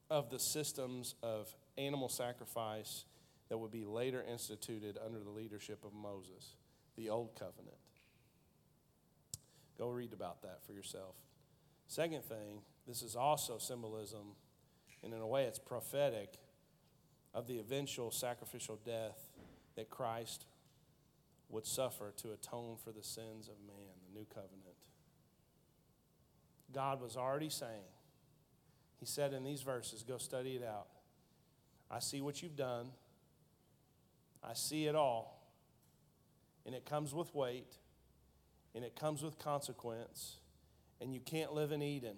of 0.10 0.30
the 0.30 0.39
systems 0.39 1.15
of 1.22 1.54
animal 1.78 2.08
sacrifice 2.08 3.04
that 3.50 3.58
would 3.58 3.72
be 3.72 3.84
later 3.84 4.24
instituted 4.32 4.98
under 5.06 5.20
the 5.20 5.32
leadership 5.32 5.84
of 5.84 5.94
Moses, 5.94 6.56
the 6.96 7.10
old 7.10 7.36
covenant. 7.36 7.76
Go 9.80 9.89
read 9.89 10.12
about 10.13 10.42
that 10.42 10.60
for 10.68 10.74
yourself. 10.74 11.15
Second 11.88 12.24
thing, 12.26 12.62
this 12.86 13.02
is 13.02 13.15
also 13.15 13.58
symbolism, 13.58 14.36
and 15.02 15.13
in 15.13 15.22
a 15.22 15.28
way 15.28 15.46
it's 15.46 15.58
prophetic, 15.58 16.36
of 17.34 17.48
the 17.48 17.60
eventual 17.60 18.12
sacrificial 18.12 18.78
death 18.86 19.18
that 19.76 19.90
Christ 19.90 20.46
would 21.48 21.65
suffer 21.65 22.13
to 22.17 22.34
atone 22.34 22.75
for 22.84 22.92
the 22.92 23.04
sins 23.04 23.48
of 23.48 23.56
man, 23.65 23.96
the 24.08 24.19
new 24.19 24.25
covenant. 24.25 24.75
God 26.73 27.02
was 27.02 27.15
already 27.15 27.50
saying. 27.50 27.90
He 29.00 29.06
said 29.06 29.34
in 29.34 29.44
these 29.44 29.62
verses, 29.62 30.04
go 30.04 30.17
study 30.17 30.56
it 30.56 30.63
out. 30.63 30.88
I 31.90 32.00
see 32.00 32.21
what 32.21 32.44
you've 32.44 32.58
done, 32.58 32.90
I 34.44 34.54
see 34.54 34.86
it 34.86 34.96
all. 34.96 35.38
And 36.65 36.75
it 36.75 36.86
comes 36.86 37.13
with 37.13 37.34
weight, 37.34 37.77
and 38.76 38.84
it 38.84 38.96
comes 38.96 39.22
with 39.22 39.40
consequence, 39.40 40.38
and 41.02 41.13
you 41.13 41.20
can't 41.20 41.54
live 41.54 41.72
in 41.72 41.82
Eden. 41.82 42.17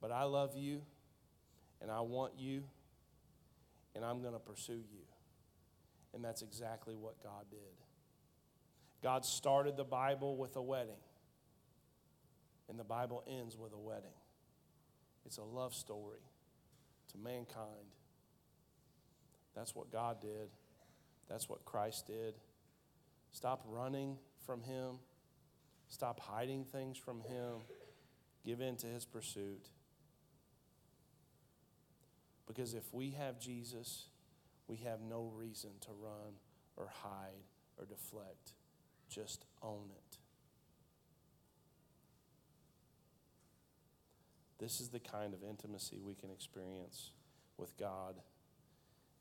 But 0.00 0.12
I 0.12 0.24
love 0.24 0.56
you, 0.56 0.82
and 1.80 1.90
I 1.90 2.00
want 2.00 2.34
you, 2.38 2.64
and 3.94 4.04
I'm 4.04 4.20
going 4.20 4.34
to 4.34 4.40
pursue 4.40 4.72
you. 4.72 5.04
And 6.12 6.24
that's 6.24 6.42
exactly 6.42 6.94
what 6.94 7.22
God 7.22 7.46
did. 7.50 7.58
God 9.02 9.24
started 9.24 9.76
the 9.76 9.84
Bible 9.84 10.36
with 10.36 10.56
a 10.56 10.62
wedding. 10.62 10.94
And 12.68 12.78
the 12.78 12.84
Bible 12.84 13.22
ends 13.28 13.58
with 13.58 13.72
a 13.72 13.78
wedding. 13.78 14.14
It's 15.26 15.38
a 15.38 15.42
love 15.42 15.74
story 15.74 16.20
to 17.12 17.18
mankind. 17.18 17.90
That's 19.54 19.74
what 19.74 19.90
God 19.90 20.20
did. 20.20 20.48
That's 21.28 21.48
what 21.48 21.64
Christ 21.64 22.06
did. 22.06 22.34
Stop 23.32 23.64
running 23.68 24.16
from 24.46 24.62
Him. 24.62 24.96
Stop 25.94 26.18
hiding 26.18 26.64
things 26.64 26.98
from 26.98 27.20
Him. 27.20 27.58
Give 28.44 28.60
in 28.60 28.74
to 28.78 28.88
His 28.88 29.04
pursuit. 29.04 29.68
Because 32.48 32.74
if 32.74 32.92
we 32.92 33.12
have 33.12 33.38
Jesus, 33.38 34.06
we 34.66 34.78
have 34.78 35.00
no 35.00 35.30
reason 35.36 35.70
to 35.82 35.90
run 35.92 36.34
or 36.76 36.90
hide 37.04 37.44
or 37.78 37.84
deflect. 37.84 38.54
Just 39.08 39.44
own 39.62 39.90
it. 39.96 40.18
This 44.58 44.80
is 44.80 44.88
the 44.88 44.98
kind 44.98 45.32
of 45.32 45.44
intimacy 45.48 46.00
we 46.04 46.16
can 46.16 46.32
experience 46.32 47.12
with 47.56 47.76
God 47.76 48.16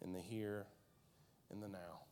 in 0.03 0.11
the 0.11 0.19
here 0.21 0.65
in 1.51 1.59
the 1.59 1.67
now. 1.67 2.07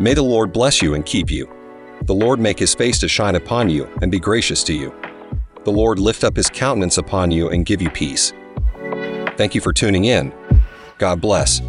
May 0.00 0.14
the 0.14 0.22
Lord 0.22 0.52
bless 0.52 0.80
you 0.80 0.94
and 0.94 1.04
keep 1.04 1.28
you. 1.28 1.52
The 2.04 2.14
Lord 2.14 2.38
make 2.38 2.58
his 2.58 2.72
face 2.72 3.00
to 3.00 3.08
shine 3.08 3.34
upon 3.34 3.68
you 3.68 3.88
and 4.00 4.12
be 4.12 4.20
gracious 4.20 4.62
to 4.64 4.72
you. 4.72 4.94
The 5.64 5.72
Lord 5.72 5.98
lift 5.98 6.22
up 6.22 6.36
his 6.36 6.48
countenance 6.48 6.98
upon 6.98 7.32
you 7.32 7.48
and 7.48 7.66
give 7.66 7.82
you 7.82 7.90
peace. 7.90 8.32
Thank 9.36 9.56
you 9.56 9.60
for 9.60 9.72
tuning 9.72 10.04
in. 10.04 10.32
God 10.98 11.20
bless. 11.20 11.60